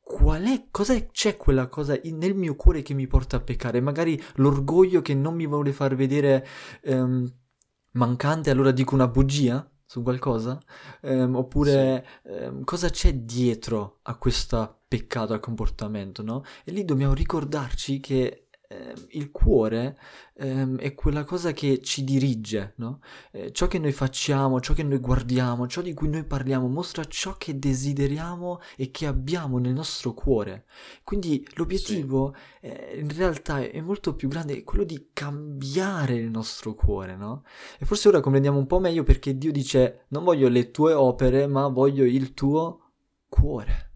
qual 0.00 0.44
è, 0.44 0.68
cosa 0.70 0.98
c'è 1.08 1.36
quella 1.36 1.66
cosa 1.68 1.98
nel 2.04 2.34
mio 2.34 2.56
cuore 2.56 2.80
che 2.82 2.94
mi 2.94 3.06
porta 3.06 3.36
a 3.36 3.40
peccare? 3.40 3.80
Magari 3.80 4.20
l'orgoglio 4.36 5.02
che 5.02 5.14
non 5.14 5.34
mi 5.34 5.46
vuole 5.46 5.72
far 5.72 5.94
vedere 5.94 6.46
ehm, 6.82 7.30
mancante, 7.92 8.50
allora 8.50 8.70
dico 8.70 8.94
una 8.94 9.08
bugia? 9.08 9.68
Su 9.88 10.02
qualcosa? 10.02 10.60
Um, 11.00 11.34
oppure 11.36 12.06
sì. 12.22 12.30
um, 12.44 12.62
cosa 12.64 12.90
c'è 12.90 13.14
dietro 13.14 14.00
a 14.02 14.16
questo 14.16 14.80
peccato, 14.86 15.32
al 15.32 15.40
comportamento, 15.40 16.22
no? 16.22 16.44
E 16.64 16.72
lì 16.72 16.84
dobbiamo 16.84 17.14
ricordarci 17.14 17.98
che 17.98 18.47
eh, 18.78 18.94
il 19.10 19.30
cuore 19.30 19.98
eh, 20.34 20.76
è 20.76 20.94
quella 20.94 21.24
cosa 21.24 21.52
che 21.52 21.80
ci 21.82 22.04
dirige, 22.04 22.74
no? 22.76 23.00
eh, 23.32 23.50
ciò 23.52 23.66
che 23.66 23.78
noi 23.78 23.90
facciamo, 23.90 24.60
ciò 24.60 24.72
che 24.72 24.84
noi 24.84 24.98
guardiamo, 24.98 25.66
ciò 25.66 25.82
di 25.82 25.92
cui 25.94 26.08
noi 26.08 26.24
parliamo, 26.24 26.68
mostra 26.68 27.04
ciò 27.04 27.36
che 27.36 27.58
desideriamo 27.58 28.60
e 28.76 28.90
che 28.90 29.06
abbiamo 29.06 29.58
nel 29.58 29.72
nostro 29.72 30.14
cuore. 30.14 30.66
Quindi 31.02 31.46
l'obiettivo 31.54 32.34
sì. 32.60 32.66
Eh, 32.66 33.00
in 33.00 33.14
realtà 33.16 33.60
è 33.60 33.80
molto 33.80 34.14
più 34.14 34.28
grande, 34.28 34.58
è 34.58 34.64
quello 34.64 34.84
di 34.84 35.10
cambiare 35.12 36.14
il 36.14 36.30
nostro 36.30 36.74
cuore, 36.74 37.16
no? 37.16 37.44
E 37.78 37.84
forse 37.84 38.08
ora 38.08 38.20
comprendiamo 38.20 38.58
un 38.58 38.66
po' 38.66 38.78
meglio 38.78 39.02
perché 39.02 39.36
Dio 39.36 39.50
dice 39.50 40.04
non 40.08 40.22
voglio 40.22 40.48
le 40.48 40.70
tue 40.70 40.92
opere, 40.92 41.46
ma 41.46 41.66
voglio 41.68 42.04
il 42.04 42.32
tuo 42.34 42.92
cuore. 43.28 43.87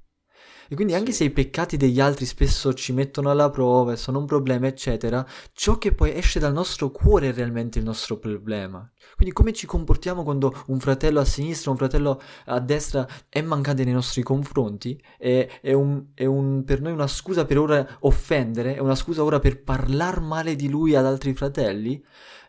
E 0.69 0.75
quindi 0.75 0.95
anche 0.95 1.13
sì. 1.13 1.19
se 1.19 1.25
i 1.25 1.31
peccati 1.31 1.77
degli 1.77 2.01
altri 2.01 2.25
spesso 2.25 2.73
ci 2.75 2.93
mettono 2.93 3.31
alla 3.31 3.51
prova 3.51 3.93
e 3.93 3.97
sono 3.97 4.19
un 4.19 4.27
problema, 4.27 4.67
eccetera, 4.67 5.27
ciò 5.53 5.79
che 5.79 5.93
poi 5.93 6.17
esce 6.17 6.39
dal 6.39 6.53
nostro 6.53 6.91
cuore 6.91 7.29
è 7.29 7.33
realmente 7.33 7.79
il 7.79 7.85
nostro 7.85 8.19
problema. 8.19 8.89
Quindi 9.15 9.35
come 9.35 9.53
ci 9.53 9.67
comportiamo 9.67 10.23
quando 10.23 10.65
un 10.67 10.81
fratello 10.81 11.21
a 11.21 11.25
sinistra, 11.25 11.71
un 11.71 11.77
fratello 11.77 12.21
a 12.47 12.61
destra 12.61 13.07
è 13.29 13.43
mancante 13.43 13.85
nei 13.85 13.93
nostri 13.93 14.23
confronti, 14.23 15.01
è, 15.19 15.47
è, 15.61 15.73
un, 15.73 16.07
è 16.15 16.25
un, 16.25 16.65
per 16.65 16.81
noi 16.81 16.93
una 16.93 17.07
scusa 17.07 17.45
per 17.45 17.59
ora 17.59 17.87
offendere, 18.01 18.77
è 18.77 18.79
una 18.79 18.95
scusa 18.95 19.23
ora 19.23 19.39
per 19.39 19.63
parlare 19.63 20.21
male 20.21 20.57
di 20.57 20.69
lui 20.69 20.95
ad 20.95 21.07
altri 21.07 21.35
fratelli, 21.35 22.03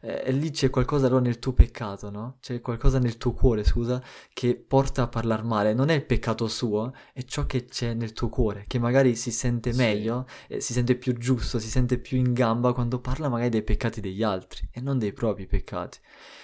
eh, 0.04 0.32
lì 0.34 0.52
c'è 0.52 0.70
qualcosa 0.70 1.08
allora 1.08 1.22
nel 1.22 1.40
tuo 1.40 1.54
peccato, 1.54 2.10
no? 2.10 2.38
C'è 2.42 2.60
qualcosa 2.60 3.00
nel 3.00 3.18
tuo 3.18 3.32
cuore, 3.32 3.64
scusa, 3.64 4.04
che 4.34 4.56
porta 4.56 5.04
a 5.04 5.08
parlare 5.08 5.44
male. 5.44 5.74
Non 5.74 5.88
è 5.88 5.94
il 5.94 6.04
peccato 6.04 6.48
suo, 6.50 6.94
è 7.14 7.24
ciò 7.24 7.46
che 7.46 7.64
c'è 7.64 7.94
nel 7.94 8.12
tuo 8.12 8.28
cuore, 8.28 8.66
che 8.68 8.80
magari 8.80 9.16
si 9.16 9.32
sente 9.32 9.72
sì. 9.72 9.78
meglio, 9.78 10.28
eh, 10.50 10.60
si 10.60 10.74
sente 10.74 10.96
più 10.96 11.18
giusto, 11.18 11.58
si 11.58 11.70
sente 11.70 11.98
più 11.98 12.18
in 12.18 12.34
gamba 12.34 12.74
quando 12.74 13.00
parla 13.00 13.30
magari 13.30 13.50
dei 13.50 13.64
peccati 13.64 14.02
degli 14.02 14.24
altri 14.24 14.68
e 14.72 14.82
non 14.82 15.00
dei 15.00 15.14
propri 15.14 15.48
peccati. 15.48 16.00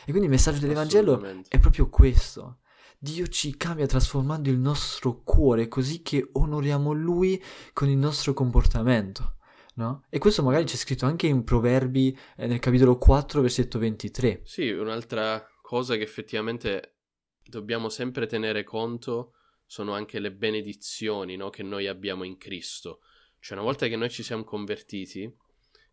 E 0.06 0.12
quindi 0.12 0.26
il 0.26 0.32
messaggio 0.32 0.60
dell'Evangelo 0.60 1.44
è 1.50 1.60
proprio 1.60 1.90
questo 1.90 2.60
Dio 3.02 3.28
ci 3.28 3.56
cambia 3.56 3.86
trasformando 3.86 4.50
il 4.50 4.58
nostro 4.58 5.22
cuore 5.24 5.70
così 5.70 6.02
che 6.02 6.32
onoriamo 6.34 6.92
Lui 6.92 7.42
con 7.72 7.88
il 7.88 7.96
nostro 7.96 8.34
comportamento. 8.34 9.36
No? 9.76 10.06
E 10.10 10.18
questo 10.18 10.44
magari 10.44 10.66
c'è 10.66 10.76
scritto 10.76 11.06
anche 11.06 11.28
in 11.28 11.44
Proverbi 11.44 12.18
eh, 12.36 12.48
nel 12.48 12.60
capitolo 12.60 12.98
4, 12.98 13.42
versetto 13.42 13.80
23. 13.80 14.42
Sì, 14.44 14.70
un'altra 14.70 15.46
cosa 15.62 15.96
che 15.96 16.04
effettivamente 16.04 16.98
dobbiamo 17.44 17.90
sempre 17.90 18.26
tenere 18.26 18.64
conto 18.64 19.34
sono 19.66 19.94
anche 19.94 20.20
le 20.20 20.32
benedizioni 20.32 21.36
no, 21.36 21.50
che 21.50 21.64
noi 21.64 21.88
abbiamo 21.88 22.24
in 22.24 22.38
Cristo. 22.38 23.02
Cioè, 23.40 23.56
una 23.58 23.66
volta 23.66 23.88
che 23.88 23.96
noi 23.96 24.10
ci 24.10 24.24
siamo 24.24 24.44
convertiti, 24.44 25.32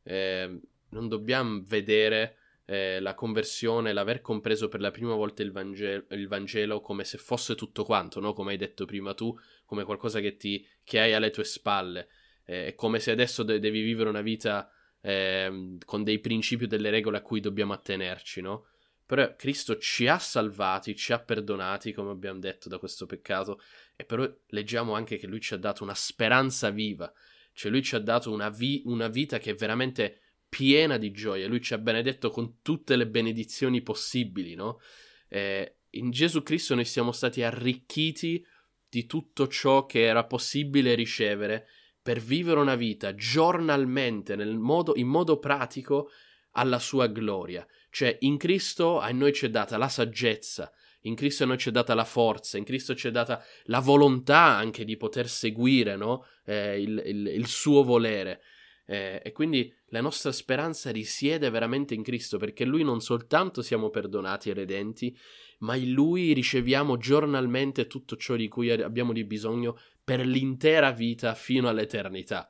eh, 0.02 0.60
non 0.90 1.08
dobbiamo 1.08 1.62
vedere 1.64 2.38
eh, 2.64 3.00
la 3.00 3.14
conversione, 3.14 3.92
l'aver 3.92 4.20
compreso 4.20 4.68
per 4.68 4.80
la 4.80 4.90
prima 4.90 5.14
volta 5.14 5.42
il 5.42 5.52
Vangelo, 5.52 6.04
il 6.10 6.26
Vangelo 6.26 6.80
come 6.80 7.04
se 7.04 7.18
fosse 7.18 7.54
tutto 7.54 7.84
quanto, 7.84 8.18
no? 8.18 8.32
come 8.32 8.52
hai 8.52 8.56
detto 8.56 8.86
prima 8.86 9.14
tu, 9.14 9.36
come 9.64 9.84
qualcosa 9.84 10.20
che, 10.20 10.36
ti, 10.36 10.66
che 10.82 10.98
hai 10.98 11.12
alle 11.12 11.30
tue 11.30 11.44
spalle. 11.44 12.08
Eh, 12.46 12.68
è 12.68 12.74
come 12.74 13.00
se 13.00 13.10
adesso 13.10 13.42
de- 13.42 13.58
devi 13.58 13.82
vivere 13.82 14.08
una 14.08 14.22
vita 14.22 14.70
eh, 15.02 15.76
con 15.84 16.02
dei 16.02 16.20
principi 16.20 16.64
e 16.64 16.68
delle 16.68 16.90
regole 16.90 17.18
a 17.18 17.22
cui 17.22 17.40
dobbiamo 17.40 17.74
attenerci, 17.74 18.40
no? 18.40 18.68
Però 19.04 19.36
Cristo 19.36 19.78
ci 19.78 20.08
ha 20.08 20.18
salvati, 20.18 20.96
ci 20.96 21.12
ha 21.12 21.20
perdonati, 21.20 21.92
come 21.92 22.10
abbiamo 22.10 22.40
detto, 22.40 22.68
da 22.68 22.78
questo 22.78 23.06
peccato, 23.06 23.60
e 23.94 24.04
però 24.04 24.28
leggiamo 24.48 24.94
anche 24.94 25.16
che 25.16 25.28
Lui 25.28 25.40
ci 25.40 25.54
ha 25.54 25.58
dato 25.58 25.84
una 25.84 25.94
speranza 25.94 26.70
viva, 26.70 27.12
cioè 27.52 27.70
Lui 27.70 27.84
ci 27.84 27.94
ha 27.94 28.00
dato 28.00 28.32
una, 28.32 28.48
vi- 28.48 28.82
una 28.86 29.06
vita 29.06 29.38
che 29.38 29.52
è 29.52 29.54
veramente 29.54 30.20
piena 30.48 30.96
di 30.96 31.12
gioia, 31.12 31.46
Lui 31.46 31.62
ci 31.62 31.72
ha 31.72 31.78
benedetto 31.78 32.30
con 32.30 32.62
tutte 32.62 32.96
le 32.96 33.06
benedizioni 33.06 33.80
possibili, 33.80 34.54
no? 34.54 34.80
Eh, 35.28 35.76
in 35.90 36.10
Gesù 36.10 36.42
Cristo 36.42 36.74
noi 36.74 36.84
siamo 36.84 37.12
stati 37.12 37.42
arricchiti 37.42 38.44
di 38.88 39.06
tutto 39.06 39.46
ciò 39.46 39.86
che 39.86 40.02
era 40.02 40.24
possibile 40.24 40.94
ricevere 40.94 41.68
per 42.06 42.20
vivere 42.20 42.60
una 42.60 42.76
vita 42.76 43.16
giornalmente, 43.16 44.36
modo, 44.36 44.92
in 44.94 45.08
modo 45.08 45.40
pratico, 45.40 46.12
alla 46.52 46.78
sua 46.78 47.08
gloria. 47.08 47.66
Cioè, 47.90 48.18
in 48.20 48.36
Cristo 48.36 49.00
a 49.00 49.10
noi 49.10 49.32
ci 49.32 49.46
è 49.46 49.50
data 49.50 49.76
la 49.76 49.88
saggezza, 49.88 50.70
in 51.00 51.16
Cristo 51.16 51.42
a 51.42 51.46
noi 51.48 51.58
ci 51.58 51.70
è 51.70 51.72
data 51.72 51.94
la 51.94 52.04
forza, 52.04 52.58
in 52.58 52.64
Cristo 52.64 52.94
ci 52.94 53.08
è 53.08 53.10
data 53.10 53.42
la 53.64 53.80
volontà 53.80 54.38
anche 54.38 54.84
di 54.84 54.96
poter 54.96 55.28
seguire 55.28 55.96
no? 55.96 56.24
eh, 56.44 56.80
il, 56.80 57.02
il, 57.04 57.26
il, 57.26 57.46
suo 57.48 57.82
volere. 57.82 58.40
Eh, 58.86 59.20
e 59.24 59.32
quindi 59.32 59.74
la 59.86 60.00
nostra 60.00 60.30
speranza 60.30 60.92
risiede 60.92 61.50
veramente 61.50 61.94
in 61.94 62.04
Cristo, 62.04 62.38
perché 62.38 62.64
Lui 62.64 62.84
non 62.84 63.00
soltanto 63.00 63.62
siamo 63.62 63.90
perdonati 63.90 64.50
e 64.50 64.54
redenti, 64.54 65.18
ma 65.58 65.74
in 65.74 65.90
Lui 65.90 66.32
riceviamo 66.34 66.98
giornalmente 66.98 67.88
tutto 67.88 68.14
ciò 68.14 68.36
di 68.36 68.46
cui 68.46 68.70
abbiamo 68.70 69.12
di 69.12 69.24
bisogno 69.24 69.76
per 70.06 70.24
l'intera 70.24 70.92
vita 70.92 71.34
fino 71.34 71.68
all'eternità. 71.68 72.48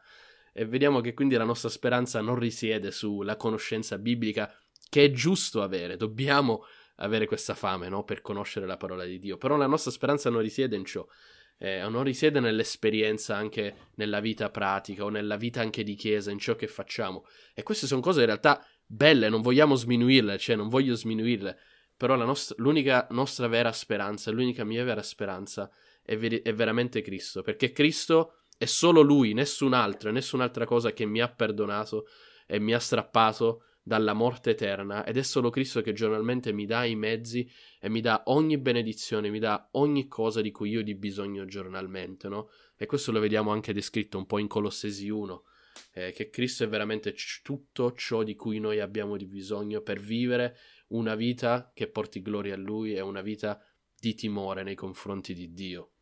E 0.53 0.67
vediamo 0.67 1.01
che 1.01 1.15
quindi 1.15 1.37
la 1.37 1.45
nostra 1.45 1.71
speranza 1.71 2.21
non 2.21 2.39
risiede 2.39 2.91
sulla 2.91 3.37
conoscenza 3.37 3.97
biblica, 3.97 4.55
che 4.91 5.05
è 5.05 5.11
giusto 5.11 5.63
avere, 5.63 5.97
dobbiamo 5.97 6.67
avere 6.97 7.25
questa 7.25 7.55
fame 7.55 7.89
no? 7.89 8.05
per 8.05 8.21
conoscere 8.21 8.67
la 8.67 8.77
parola 8.77 9.07
di 9.07 9.19
Dio, 9.19 9.39
però 9.39 9.57
la 9.57 9.67
nostra 9.67 9.91
speranza 9.91 10.29
non 10.29 10.43
risiede 10.43 10.77
in 10.77 10.85
ciò, 10.85 11.07
eh, 11.57 11.81
non 11.89 12.03
risiede 12.03 12.41
nell'esperienza 12.41 13.35
anche 13.35 13.75
nella 13.95 14.21
vita 14.21 14.51
pratica 14.51 15.05
o 15.05 15.09
nella 15.09 15.37
vita 15.37 15.63
anche 15.63 15.83
di 15.83 15.95
chiesa, 15.95 16.31
in 16.31 16.39
ciò 16.39 16.57
che 16.57 16.67
facciamo. 16.67 17.25
E 17.55 17.63
queste 17.63 17.87
sono 17.87 18.03
cose 18.03 18.21
in 18.21 18.27
realtà 18.27 18.63
belle, 18.85 19.31
non 19.31 19.41
vogliamo 19.41 19.77
sminuirle, 19.77 20.37
cioè 20.37 20.57
non 20.57 20.69
voglio 20.69 20.95
sminuirle, 20.95 21.59
però 21.97 22.17
nostra, 22.17 22.55
l'unica 22.59 23.07
nostra 23.13 23.47
vera 23.49 23.73
speranza, 23.73 24.31
l'unica 24.31 24.63
mia 24.63 24.85
vera 24.85 25.03
speranza 25.03 25.71
è, 25.71 25.86
ver- 26.15 26.43
è 26.43 26.55
veramente 26.55 27.03
Cristo, 27.03 27.43
perché 27.43 27.73
Cristo 27.73 28.43
è 28.57 28.67
solo 28.67 29.01
Lui, 29.01 29.33
nessun 29.33 29.73
altro, 29.73 30.13
nessun'altra 30.13 30.65
cosa 30.65 30.93
che 30.93 31.05
mi 31.05 31.21
ha 31.21 31.29
perdonato 31.29 32.07
e 32.47 32.61
mi 32.61 32.73
ha 32.73 32.79
strappato 32.79 33.63
dalla 33.83 34.15
morte 34.15 34.51
eterna 34.51 35.05
ed 35.05 35.17
è 35.17 35.23
solo 35.23 35.49
Cristo 35.49 35.81
che 35.81 35.93
giornalmente 35.93 36.53
mi 36.53 36.67
dà 36.67 36.85
i 36.85 36.97
mezzi 36.97 37.49
e 37.79 37.89
mi 37.89 38.01
dà 38.01 38.23
ogni 38.27 38.59
benedizione, 38.59 39.31
mi 39.31 39.39
dà 39.39 39.69
ogni 39.73 40.09
cosa 40.09 40.41
di 40.41 40.51
cui 40.51 40.71
io 40.71 40.81
ho 40.81 40.95
bisogno 40.97 41.45
giornalmente, 41.45 42.29
no? 42.29 42.51
E 42.77 42.87
questo 42.87 43.13
lo 43.13 43.21
vediamo 43.21 43.53
anche 43.53 43.73
descritto 43.73 44.19
un 44.19 44.27
po' 44.27 44.39
in 44.39 44.49
Colossesi 44.49 45.09
1, 45.09 45.45
eh, 45.93 46.13
che 46.13 46.31
Cristo 46.31 46.65
è 46.65 46.69
veramente 46.69 47.13
c- 47.13 47.43
tutto 47.43 47.93
ciò 47.93 48.25
di 48.25 48.35
cui 48.35 48.59
noi 48.59 48.81
abbiamo 48.81 49.17
di 49.17 49.27
bisogno 49.27 49.83
per 49.83 50.01
vivere 50.01 50.57
una 50.89 51.15
vita 51.15 51.71
che 51.73 51.89
porti 51.89 52.23
gloria 52.23 52.55
a 52.55 52.59
Lui 52.59 52.95
e 52.95 53.01
una 53.01 53.23
vita 53.23 53.61
di 53.97 54.15
timore 54.15 54.65
nei 54.65 54.75
confronti 54.75 55.33
di 55.33 55.53
Dio. 55.53 55.93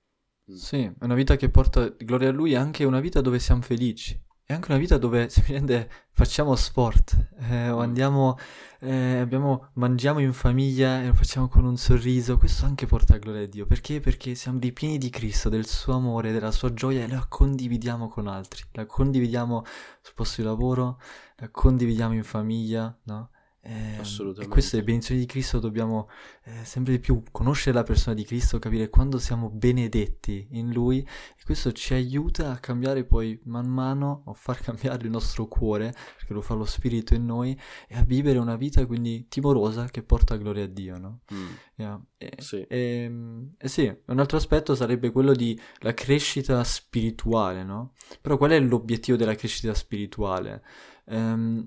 Mm. 0.51 0.55
Sì, 0.57 0.83
è 0.83 1.05
una 1.05 1.15
vita 1.15 1.37
che 1.37 1.49
porta 1.49 1.89
gloria 1.99 2.29
a 2.29 2.33
Lui 2.33 2.53
e 2.53 2.57
anche 2.57 2.85
una 2.85 3.01
vita 3.01 3.21
dove 3.21 3.39
siamo 3.39 3.63
felici. 3.63 4.21
È 4.47 4.53
anche 4.53 4.71
una 4.71 4.79
vita 4.79 4.99
dove 4.99 5.29
semplicemente 5.31 5.91
facciamo 6.13 6.55
sport, 6.55 7.29
eh, 7.49 7.71
o 7.71 7.79
mm. 7.79 7.81
andiamo, 7.81 8.37
eh, 8.81 9.19
abbiamo, 9.19 9.71
mangiamo 9.75 10.19
in 10.21 10.35
famiglia 10.35 11.03
e 11.03 11.07
lo 11.07 11.15
facciamo 11.15 11.49
con 11.49 11.65
un 11.65 11.79
sorriso. 11.79 12.37
Questo 12.37 12.67
anche 12.67 12.87
porta 12.87 13.17
gloria 13.17 13.45
a 13.45 13.47
Dio. 13.47 13.65
Perché? 13.67 14.01
Perché 14.01 14.35
siamo 14.35 14.59
ripieni 14.59 14.99
di 14.99 15.09
Cristo, 15.09 15.49
del 15.49 15.67
suo 15.67 15.95
amore, 15.95 16.33
della 16.33 16.51
sua 16.51 16.75
gioia 16.75 17.05
e 17.05 17.09
la 17.09 17.25
condividiamo 17.27 18.09
con 18.09 18.27
altri. 18.27 18.63
La 18.73 18.85
condividiamo 18.85 19.65
sul 20.03 20.15
posto 20.15 20.43
di 20.43 20.47
lavoro, 20.47 21.01
la 21.37 21.49
condividiamo 21.51 22.13
in 22.13 22.25
famiglia, 22.25 22.95
no? 23.05 23.31
Eh, 23.67 23.97
Assolutamente. 23.99 24.45
E 24.45 24.49
queste 24.49 24.83
benedizioni 24.83 25.21
di 25.21 25.27
Cristo 25.27 25.59
dobbiamo 25.59 26.11
eh, 26.45 26.65
sempre 26.65 26.93
di 26.93 26.99
più 27.01 27.23
conoscere 27.31 27.75
la 27.75 27.83
persona 27.83 28.15
di 28.15 28.23
Cristo, 28.23 28.59
capire 28.59 28.91
quando 28.91 29.19
siamo 29.19 29.49
benedetti 29.49 30.49
in 30.51 30.71
Lui 30.71 30.99
e 31.01 31.43
questo 31.45 31.73
ci 31.73 31.95
aiuta 31.95 32.51
a 32.51 32.59
cambiare 32.59 33.05
poi 33.05 33.41
man 33.45 33.67
mano, 33.67 34.25
a 34.27 34.35
far 34.35 34.61
cambiare 34.61 35.05
il 35.05 35.11
nostro 35.11 35.47
cuore, 35.47 35.95
perché 36.17 36.35
lo 36.35 36.43
fa 36.43 36.53
lo 36.53 36.67
Spirito 36.67 37.15
in 37.15 37.25
noi, 37.25 37.59
e 37.89 37.97
a 37.97 38.05
vivere 38.05 38.39
una 38.39 38.57
vita 38.57 38.85
quindi 38.85 39.29
timorosa 39.29 39.87
che 39.87 40.03
porta 40.03 40.37
gloria 40.37 40.65
a 40.65 40.69
Dio, 40.69 40.99
no? 40.99 41.21
Mm. 41.33 41.47
Yeah. 41.77 42.05
E, 42.19 42.33
sì. 42.39 42.61
E, 42.69 42.79
ehm, 42.79 43.55
e, 43.57 43.69
sì, 43.69 43.95
un 44.07 44.19
altro 44.19 44.37
aspetto 44.37 44.75
sarebbe 44.75 45.11
quello 45.11 45.33
di 45.33 45.59
la 45.79 45.95
crescita 45.95 46.63
spirituale, 46.65 47.65
no? 47.65 47.95
Però 48.21 48.37
qual 48.37 48.51
è 48.51 48.61
l'obiettivo 48.61 49.17
della 49.17 49.35
crescita 49.35 49.73
spirituale? 49.73 50.63
Um, 51.07 51.67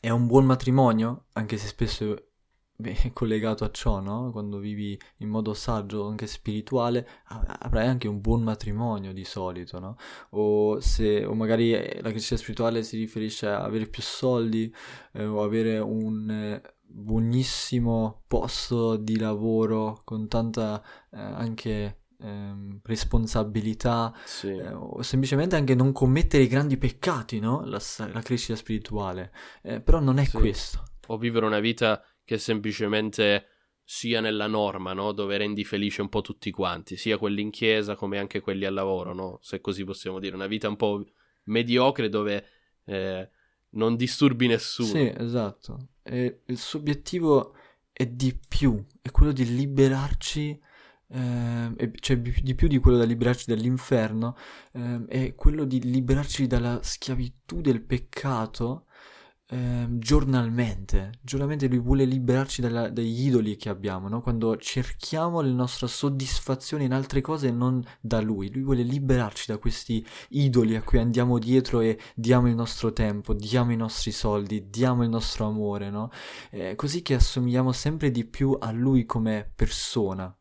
è 0.00 0.08
un 0.08 0.26
buon 0.26 0.46
matrimonio, 0.46 1.26
anche 1.34 1.58
se 1.58 1.66
spesso 1.66 2.16
è 2.82 3.12
collegato 3.12 3.64
a 3.64 3.70
ciò, 3.70 4.00
no? 4.00 4.30
Quando 4.32 4.58
vivi 4.58 4.98
in 5.18 5.28
modo 5.28 5.52
saggio, 5.54 6.06
anche 6.06 6.26
spirituale, 6.26 7.06
avrai 7.24 7.86
anche 7.86 8.08
un 8.08 8.20
buon 8.20 8.42
matrimonio 8.42 9.12
di 9.12 9.24
solito, 9.24 9.78
no? 9.78 9.96
O, 10.30 10.80
se, 10.80 11.24
o 11.24 11.34
magari 11.34 11.74
eh, 11.74 12.00
la 12.02 12.10
crescita 12.10 12.36
spirituale 12.36 12.82
si 12.82 12.96
riferisce 12.96 13.46
a 13.46 13.62
avere 13.62 13.86
più 13.86 14.02
soldi 14.02 14.74
eh, 15.12 15.24
o 15.26 15.42
avere 15.42 15.78
un 15.78 16.30
eh, 16.30 16.62
buonissimo 16.80 18.24
posto 18.26 18.96
di 18.96 19.18
lavoro 19.18 20.00
con 20.04 20.26
tanta 20.28 20.82
eh, 21.12 21.18
anche 21.20 21.98
ehm, 22.20 22.80
responsabilità 22.82 24.14
sì. 24.24 24.48
eh, 24.48 24.72
o 24.72 25.02
semplicemente 25.02 25.56
anche 25.56 25.74
non 25.74 25.92
commettere 25.92 26.42
i 26.42 26.48
grandi 26.48 26.76
peccati, 26.76 27.38
no? 27.40 27.64
La, 27.64 27.80
la 28.12 28.20
crescita 28.20 28.56
spirituale. 28.56 29.32
Eh, 29.62 29.80
però 29.80 30.00
non 30.00 30.18
è 30.18 30.24
sì. 30.24 30.36
questo. 30.38 30.82
O 31.08 31.16
vivere 31.16 31.46
una 31.46 31.60
vita 31.60 32.02
che 32.24 32.38
semplicemente 32.38 33.46
sia 33.82 34.20
nella 34.20 34.46
norma, 34.46 34.92
no? 34.92 35.12
Dove 35.12 35.36
rendi 35.36 35.64
felice 35.64 36.00
un 36.00 36.08
po' 36.08 36.20
tutti 36.20 36.50
quanti, 36.50 36.96
sia 36.96 37.18
quelli 37.18 37.40
in 37.40 37.50
chiesa 37.50 37.96
come 37.96 38.18
anche 38.18 38.40
quelli 38.40 38.64
al 38.64 38.74
lavoro, 38.74 39.12
no? 39.12 39.38
Se 39.42 39.60
così 39.60 39.84
possiamo 39.84 40.20
dire, 40.20 40.34
una 40.36 40.46
vita 40.46 40.68
un 40.68 40.76
po' 40.76 41.04
mediocre 41.44 42.08
dove 42.08 42.44
eh, 42.84 43.28
non 43.70 43.96
disturbi 43.96 44.46
nessuno. 44.46 44.88
Sì, 44.88 45.12
esatto. 45.16 45.88
E 46.02 46.42
il 46.46 46.58
suo 46.58 46.78
obiettivo 46.78 47.54
è 47.92 48.06
di 48.06 48.38
più, 48.48 48.84
è 49.02 49.10
quello 49.10 49.32
di 49.32 49.56
liberarci 49.56 50.60
eh, 51.12 51.90
cioè 52.00 52.18
di 52.18 52.54
più 52.54 52.68
di 52.68 52.78
quello 52.78 52.96
da 52.96 53.04
liberarci 53.04 53.44
dall'inferno, 53.46 54.36
eh, 54.72 55.04
è 55.06 55.34
quello 55.34 55.64
di 55.64 55.80
liberarci 55.82 56.46
dalla 56.46 56.80
schiavitù 56.82 57.60
del 57.60 57.82
peccato 57.82 58.86
eh, 59.52 59.86
giornalmente. 59.90 61.10
Giornalmente 61.20 61.66
lui 61.66 61.80
vuole 61.80 62.04
liberarci 62.04 62.60
dalla, 62.60 62.88
dagli 62.88 63.26
idoli 63.26 63.56
che 63.56 63.68
abbiamo, 63.68 64.08
no? 64.08 64.20
quando 64.20 64.56
cerchiamo 64.56 65.40
la 65.40 65.52
nostra 65.52 65.88
soddisfazione 65.88 66.84
in 66.84 66.92
altre 66.92 67.20
cose 67.20 67.48
e 67.48 67.50
non 67.50 67.82
da 68.00 68.20
lui. 68.20 68.50
Lui 68.52 68.62
vuole 68.62 68.82
liberarci 68.82 69.50
da 69.50 69.58
questi 69.58 70.06
idoli 70.30 70.76
a 70.76 70.82
cui 70.82 70.98
andiamo 70.98 71.38
dietro 71.38 71.80
e 71.80 71.98
diamo 72.14 72.48
il 72.48 72.54
nostro 72.54 72.92
tempo, 72.92 73.34
diamo 73.34 73.72
i 73.72 73.76
nostri 73.76 74.12
soldi, 74.12 74.68
diamo 74.70 75.02
il 75.02 75.08
nostro 75.08 75.46
amore, 75.46 75.90
no? 75.90 76.10
Eh, 76.50 76.76
così 76.76 77.02
che 77.02 77.14
assomigliamo 77.14 77.72
sempre 77.72 78.10
di 78.12 78.24
più 78.24 78.56
a 78.60 78.70
lui 78.70 79.04
come 79.04 79.50
persona. 79.54 80.32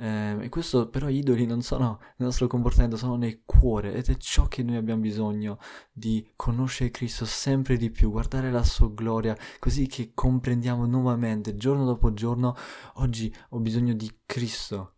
Eh, 0.00 0.44
e 0.44 0.48
questo 0.48 0.88
però 0.88 1.08
gli 1.08 1.16
idoli 1.16 1.44
non 1.44 1.60
sono 1.60 1.98
nel 2.00 2.28
nostro 2.28 2.46
comportamento, 2.46 2.96
sono 2.96 3.16
nel 3.16 3.42
cuore 3.44 3.94
ed 3.94 4.08
è 4.08 4.16
ciò 4.16 4.46
che 4.46 4.62
noi 4.62 4.76
abbiamo 4.76 5.00
bisogno 5.00 5.58
di 5.92 6.32
conoscere 6.36 6.90
Cristo 6.90 7.24
sempre 7.24 7.76
di 7.76 7.90
più, 7.90 8.10
guardare 8.10 8.52
la 8.52 8.62
sua 8.62 8.90
gloria, 8.92 9.36
così 9.58 9.88
che 9.88 10.12
comprendiamo 10.14 10.86
nuovamente, 10.86 11.56
giorno 11.56 11.84
dopo 11.84 12.14
giorno, 12.14 12.54
oggi 12.94 13.34
ho 13.50 13.58
bisogno 13.58 13.92
di 13.94 14.20
Cristo 14.24 14.92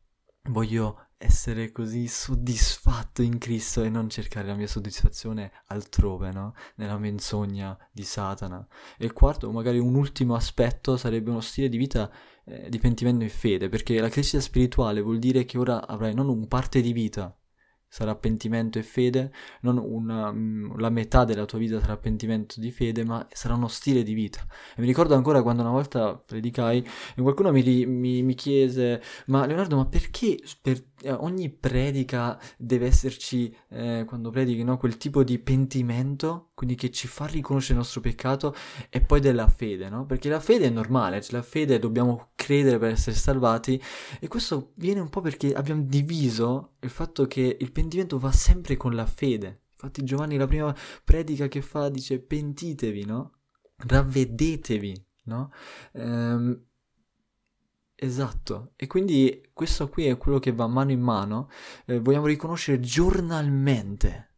voglio 0.45 1.07
essere 1.23 1.71
così 1.71 2.09
soddisfatto 2.09 3.21
in 3.21 3.37
Cristo 3.37 3.83
e 3.83 3.91
non 3.91 4.09
cercare 4.09 4.47
la 4.47 4.55
mia 4.55 4.67
soddisfazione 4.67 5.53
altrove, 5.67 6.33
no? 6.33 6.55
Nella 6.77 6.97
menzogna 6.97 7.77
di 7.93 8.05
Satana. 8.05 8.67
E 8.97 9.05
il 9.05 9.13
quarto, 9.13 9.51
magari 9.53 9.79
un 9.79 9.95
ultimo 9.95 10.35
aspetto, 10.35 10.97
sarebbe 10.97 11.29
uno 11.29 11.41
stile 11.41 11.69
di 11.69 11.77
vita 11.77 12.11
eh, 12.51 12.69
di 12.69 12.79
pentimento 12.79 13.25
e 13.25 13.29
fede, 13.29 13.69
perché 13.69 14.01
la 14.01 14.09
crescita 14.09 14.41
spirituale 14.41 15.01
vuol 15.01 15.19
dire 15.19 15.45
che 15.45 15.59
ora 15.59 15.87
avrai 15.87 16.15
non 16.15 16.29
un 16.29 16.47
parte 16.49 16.81
di 16.81 16.93
vita, 16.93 17.35
sarà 17.91 18.15
pentimento 18.15 18.79
e 18.79 18.83
fede, 18.85 19.33
non 19.63 19.77
una, 19.77 20.33
mm, 20.33 20.79
la 20.79 20.91
metà 20.91 21.25
della 21.25 21.45
tua 21.45 21.59
vita 21.59 21.81
sarà 21.81 21.97
pentimento 21.97 22.61
di 22.61 22.71
fede, 22.71 23.05
ma 23.05 23.27
sarà 23.33 23.55
uno 23.55 23.69
stile 23.69 24.03
di 24.05 24.15
vita. 24.15 24.41
E 24.77 24.81
mi 24.81 24.87
ricordo 24.87 25.15
ancora 25.15 25.43
quando 25.43 25.63
una 25.63 25.73
volta 25.73 26.15
predicai 26.15 26.87
e 27.17 27.21
qualcuno 27.21 27.51
mi, 27.51 27.87
mi, 27.87 28.23
mi 28.23 28.35
chiese, 28.35 29.03
ma 29.27 29.45
Leonardo, 29.45 29.77
ma 29.77 29.87
perché 29.87 30.39
per 30.63 30.83
eh, 31.03 31.13
ogni 31.13 31.51
predica 31.51 32.41
deve 32.57 32.87
esserci, 32.87 33.55
eh, 33.69 34.05
quando 34.07 34.31
predichi, 34.31 34.63
no, 34.63 34.77
quel 34.77 34.97
tipo 34.97 35.25
di 35.25 35.39
pentimento, 35.39 36.51
quindi 36.55 36.75
che 36.75 36.91
ci 36.91 37.09
fa 37.09 37.27
riconoscere 37.27 37.75
il 37.75 37.81
nostro 37.81 38.01
peccato, 38.01 38.55
e 38.89 39.01
poi 39.01 39.21
della 39.21 39.49
fede, 39.49 39.89
no? 39.89 40.07
Perché 40.07 40.29
la 40.29 40.41
fede 40.41 40.67
è 40.67 40.71
normale, 40.71 41.21
cioè 41.23 41.37
la 41.37 41.43
fede 41.43 41.79
dobbiamo 41.79 42.31
credere 42.35 42.79
per 42.79 42.91
essere 42.91 43.17
salvati, 43.17 43.81
e 44.19 44.29
questo 44.29 44.73
viene 44.77 45.01
un 45.01 45.09
po' 45.09 45.21
perché 45.21 45.53
abbiamo 45.53 45.83
diviso 45.83 46.75
il 46.81 46.91
fatto 46.91 47.27
che 47.27 47.57
il 47.59 47.73
pentimento 47.73 48.19
va 48.19 48.33
sempre 48.33 48.77
con 48.77 48.95
la 48.95 49.07
fede. 49.07 49.63
Infatti 49.73 50.05
Giovanni 50.05 50.37
la 50.37 50.47
prima 50.47 50.75
predica 51.05 51.49
che 51.49 51.63
fa 51.63 51.89
dice 51.89 52.21
pentitevi, 52.21 53.05
no? 53.07 53.33
Ravvedetevi, 53.77 55.07
no? 55.25 55.51
Ehm, 55.95 56.65
Esatto, 58.03 58.73
e 58.77 58.87
quindi 58.87 59.51
questo 59.53 59.91
qui 59.91 60.07
è 60.07 60.17
quello 60.17 60.39
che 60.39 60.53
va 60.53 60.67
mano 60.67 60.91
in 60.91 61.03
mano. 61.03 61.51
Eh, 61.85 62.01
vogliamo 62.01 62.25
riconoscere 62.25 62.81
giornalmente 62.81 64.37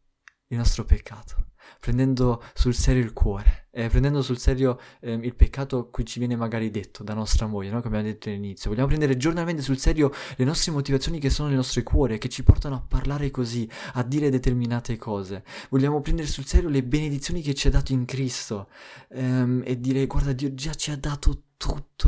il 0.49 0.57
nostro 0.57 0.85
peccato, 0.85 1.53
prendendo 1.79 2.43
sul 2.55 2.75
serio 2.75 3.05
il 3.05 3.13
cuore, 3.13 3.69
eh, 3.71 3.87
prendendo 3.87 4.21
sul 4.21 4.39
serio 4.39 4.81
eh, 5.01 5.13
il 5.13 5.37
peccato 5.37 5.91
cui 5.91 6.05
ci 6.05 6.19
viene 6.19 6.35
magari 6.35 6.73
detto 6.73 7.05
da 7.05 7.15
nostra 7.15 7.47
moglie, 7.47 7.71
no? 7.71 7.81
come 7.81 7.99
abbiamo 7.99 8.13
detto 8.13 8.31
all'inizio. 8.31 8.69
Vogliamo 8.69 8.89
prendere 8.89 9.17
giornalmente 9.17 9.63
sul 9.63 9.79
serio 9.79 10.11
le 10.35 10.45
nostre 10.45 10.73
motivazioni 10.73 11.21
che 11.21 11.31
sono 11.31 11.47
nel 11.47 11.59
nostro 11.59 11.85
cuore, 11.85 12.19
che 12.19 12.29
ci 12.29 12.43
portano 12.43 12.75
a 12.75 12.85
parlare 12.85 13.31
così, 13.31 13.71
a 13.93 14.03
dire 14.03 14.29
determinate 14.29 14.97
cose. 14.97 15.45
Vogliamo 15.71 16.01
prendere 16.01 16.27
sul 16.27 16.47
serio 16.47 16.69
le 16.69 16.83
benedizioni 16.83 17.41
che 17.43 17.55
ci 17.55 17.69
ha 17.69 17.71
dato 17.71 17.93
in 17.93 18.07
Cristo 18.07 18.69
ehm, 19.11 19.63
e 19.65 19.79
dire 19.79 20.05
guarda 20.07 20.33
Dio 20.33 20.53
già 20.53 20.75
ci 20.75 20.91
ha 20.91 20.97
dato 20.97 21.31
tutto 21.31 21.52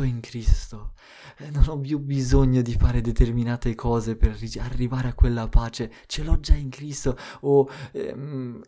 in 0.03 0.19
Cristo. 0.19 0.93
Eh, 1.37 1.49
non 1.49 1.67
ho 1.67 1.79
più 1.79 1.99
bisogno 1.99 2.61
di 2.61 2.73
fare 2.73 3.01
determinate 3.01 3.75
cose 3.75 4.15
per 4.15 4.37
arrivare 4.59 5.09
a 5.09 5.13
quella 5.13 5.47
pace, 5.47 5.91
ce 6.07 6.23
l'ho 6.23 6.39
già 6.39 6.55
in 6.55 6.69
Cristo. 6.69 7.17
O, 7.41 7.67
ehm, 7.91 8.61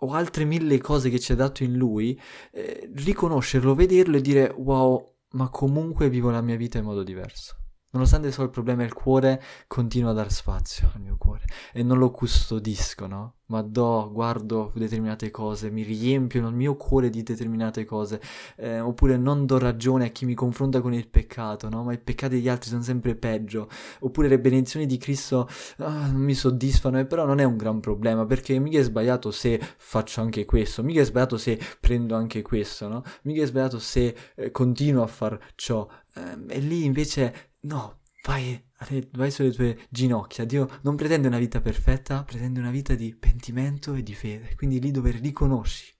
o 0.00 0.12
altre 0.12 0.44
mille 0.44 0.78
cose 0.78 1.10
che 1.10 1.18
ci 1.18 1.32
ha 1.32 1.36
dato 1.36 1.62
in 1.62 1.74
Lui, 1.74 2.20
eh, 2.52 2.90
riconoscerlo, 2.94 3.74
vederlo 3.74 4.16
e 4.16 4.20
dire 4.20 4.54
wow, 4.56 5.14
ma 5.30 5.48
comunque 5.48 6.08
vivo 6.10 6.30
la 6.30 6.40
mia 6.42 6.56
vita 6.56 6.78
in 6.78 6.84
modo 6.84 7.02
diverso. 7.02 7.65
Nonostante 7.90 8.28
il 8.28 8.50
problema 8.50 8.82
è 8.82 8.84
il 8.84 8.92
cuore, 8.92 9.42
continuo 9.66 10.10
a 10.10 10.12
dar 10.12 10.30
spazio 10.30 10.90
al 10.94 11.00
mio 11.00 11.16
cuore 11.16 11.44
e 11.72 11.82
non 11.82 11.98
lo 11.98 12.10
custodisco, 12.10 13.06
no? 13.06 13.34
Ma 13.46 13.62
do, 13.62 14.10
guardo 14.12 14.72
determinate 14.74 15.30
cose, 15.30 15.70
mi 15.70 15.82
riempiono 15.82 16.48
il 16.48 16.54
mio 16.54 16.76
cuore 16.76 17.10
di 17.10 17.22
determinate 17.22 17.84
cose, 17.84 18.20
eh, 18.56 18.80
oppure 18.80 19.16
non 19.16 19.46
do 19.46 19.56
ragione 19.58 20.06
a 20.06 20.08
chi 20.08 20.26
mi 20.26 20.34
confronta 20.34 20.80
con 20.80 20.92
il 20.92 21.08
peccato, 21.08 21.68
no? 21.68 21.84
Ma 21.84 21.92
i 21.92 21.98
peccati 21.98 22.34
degli 22.34 22.48
altri 22.48 22.70
sono 22.70 22.82
sempre 22.82 23.14
peggio, 23.14 23.68
oppure 24.00 24.28
le 24.28 24.40
benedizioni 24.40 24.84
di 24.84 24.98
Cristo 24.98 25.48
ah, 25.78 26.08
non 26.08 26.20
mi 26.20 26.34
soddisfano, 26.34 26.98
e 26.98 27.06
però 27.06 27.24
non 27.24 27.38
è 27.38 27.44
un 27.44 27.56
gran 27.56 27.80
problema, 27.80 28.26
perché 28.26 28.58
mica 28.58 28.78
è 28.78 28.82
sbagliato 28.82 29.30
se 29.30 29.58
faccio 29.78 30.20
anche 30.20 30.44
questo, 30.44 30.82
mica 30.82 31.00
è 31.00 31.04
sbagliato 31.04 31.38
se 31.38 31.58
prendo 31.80 32.16
anche 32.16 32.42
questo, 32.42 32.88
no? 32.88 33.02
Mica 33.22 33.42
è 33.42 33.46
sbagliato 33.46 33.78
se 33.78 34.14
eh, 34.34 34.50
continuo 34.50 35.02
a 35.02 35.06
far 35.06 35.38
ciò, 35.54 35.86
eh, 36.14 36.36
e 36.48 36.58
lì 36.58 36.84
invece 36.84 37.52
No, 37.66 38.02
vai, 38.24 38.64
vai 39.12 39.30
sulle 39.32 39.50
tue 39.50 39.86
ginocchia. 39.90 40.44
Dio 40.44 40.78
non 40.82 40.94
pretende 40.94 41.26
una 41.26 41.38
vita 41.38 41.60
perfetta, 41.60 42.22
pretende 42.22 42.60
una 42.60 42.70
vita 42.70 42.94
di 42.94 43.14
pentimento 43.14 43.94
e 43.94 44.04
di 44.04 44.14
fede. 44.14 44.54
Quindi 44.54 44.80
lì 44.80 44.92
dove 44.92 45.10
riconosci, 45.10 45.92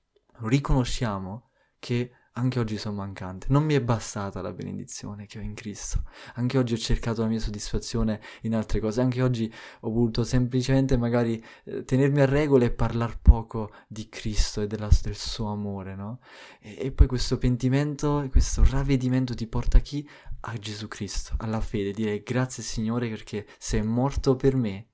riconosciamo 0.42 1.50
che 1.80 2.12
anche 2.36 2.58
oggi 2.58 2.76
sono 2.76 2.96
mancante. 2.96 3.46
Non 3.50 3.64
mi 3.64 3.74
è 3.74 3.80
bastata 3.80 4.40
la 4.40 4.52
benedizione 4.52 5.26
che 5.26 5.38
ho 5.38 5.42
in 5.42 5.54
Cristo. 5.54 6.02
Anche 6.34 6.58
oggi 6.58 6.74
ho 6.74 6.78
cercato 6.78 7.22
la 7.22 7.28
mia 7.28 7.40
soddisfazione 7.40 8.20
in 8.42 8.54
altre 8.54 8.78
cose. 8.80 9.00
Anche 9.00 9.22
oggi 9.22 9.52
ho 9.80 9.90
voluto 9.90 10.22
semplicemente 10.22 10.96
magari 10.96 11.42
eh, 11.64 11.84
tenermi 11.84 12.20
a 12.20 12.26
regola 12.26 12.64
e 12.64 12.70
parlare 12.70 13.18
poco 13.20 13.72
di 13.88 14.08
Cristo 14.08 14.60
e 14.60 14.66
della, 14.66 14.88
del 15.02 15.16
suo 15.16 15.50
amore, 15.50 15.94
no? 15.94 16.20
E, 16.60 16.76
e 16.78 16.92
poi 16.92 17.06
questo 17.06 17.38
pentimento, 17.38 18.26
questo 18.30 18.64
ravvedimento 18.68 19.34
ti 19.34 19.46
porta 19.46 19.78
a 19.78 19.80
chi? 19.80 20.06
A 20.40 20.52
Gesù 20.58 20.88
Cristo, 20.88 21.34
alla 21.38 21.60
fede. 21.60 21.92
Dire 21.92 22.22
grazie 22.22 22.62
Signore 22.62 23.08
perché 23.08 23.46
sei 23.58 23.82
morto 23.82 24.36
per 24.36 24.56
me 24.56 24.88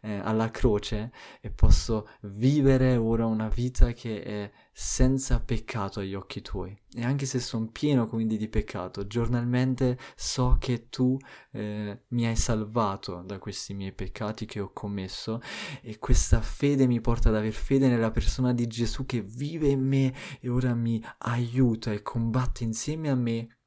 eh, 0.00 0.18
alla 0.22 0.50
croce 0.50 1.12
e 1.40 1.50
posso 1.50 2.08
vivere 2.22 2.96
ora 2.96 3.26
una 3.26 3.48
vita 3.48 3.92
che 3.92 4.22
è 4.22 4.50
senza 4.72 5.40
peccato 5.40 6.00
agli 6.00 6.14
occhi 6.14 6.42
tuoi. 6.42 6.76
E 6.92 7.04
anche 7.04 7.26
se 7.26 7.38
sono 7.38 7.68
pieno 7.70 8.06
quindi 8.06 8.36
di 8.36 8.48
peccato, 8.48 9.06
giornalmente 9.06 9.98
so 10.16 10.56
che 10.58 10.88
tu 10.88 11.16
eh, 11.52 12.02
mi 12.08 12.26
hai 12.26 12.36
salvato 12.36 13.22
da 13.24 13.38
questi 13.38 13.72
miei 13.74 13.92
peccati 13.92 14.46
che 14.46 14.60
ho 14.60 14.72
commesso 14.72 15.40
e 15.80 15.98
questa 15.98 16.40
fede 16.40 16.86
mi 16.86 17.00
porta 17.00 17.28
ad 17.28 17.36
aver 17.36 17.52
fede 17.52 17.88
nella 17.88 18.10
persona 18.10 18.52
di 18.52 18.66
Gesù 18.66 19.06
che 19.06 19.22
vive 19.22 19.68
in 19.68 19.86
me 19.86 20.12
e 20.40 20.48
ora 20.48 20.74
mi 20.74 21.02
aiuta 21.18 21.92
e 21.92 22.02
combatte 22.02 22.64
insieme 22.64 23.10
a 23.10 23.14
me 23.14 23.58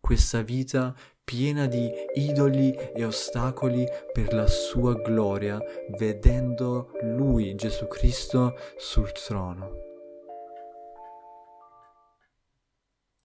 questa 0.00 0.42
vita 0.42 0.94
piena 1.26 1.66
di 1.66 1.90
idoli 2.14 2.72
e 2.94 3.04
ostacoli 3.04 3.84
per 4.12 4.32
la 4.32 4.46
sua 4.46 4.94
gloria, 4.94 5.58
vedendo 5.98 6.92
Lui, 7.02 7.56
Gesù 7.56 7.88
Cristo, 7.88 8.54
sul 8.76 9.10
trono. 9.10 9.85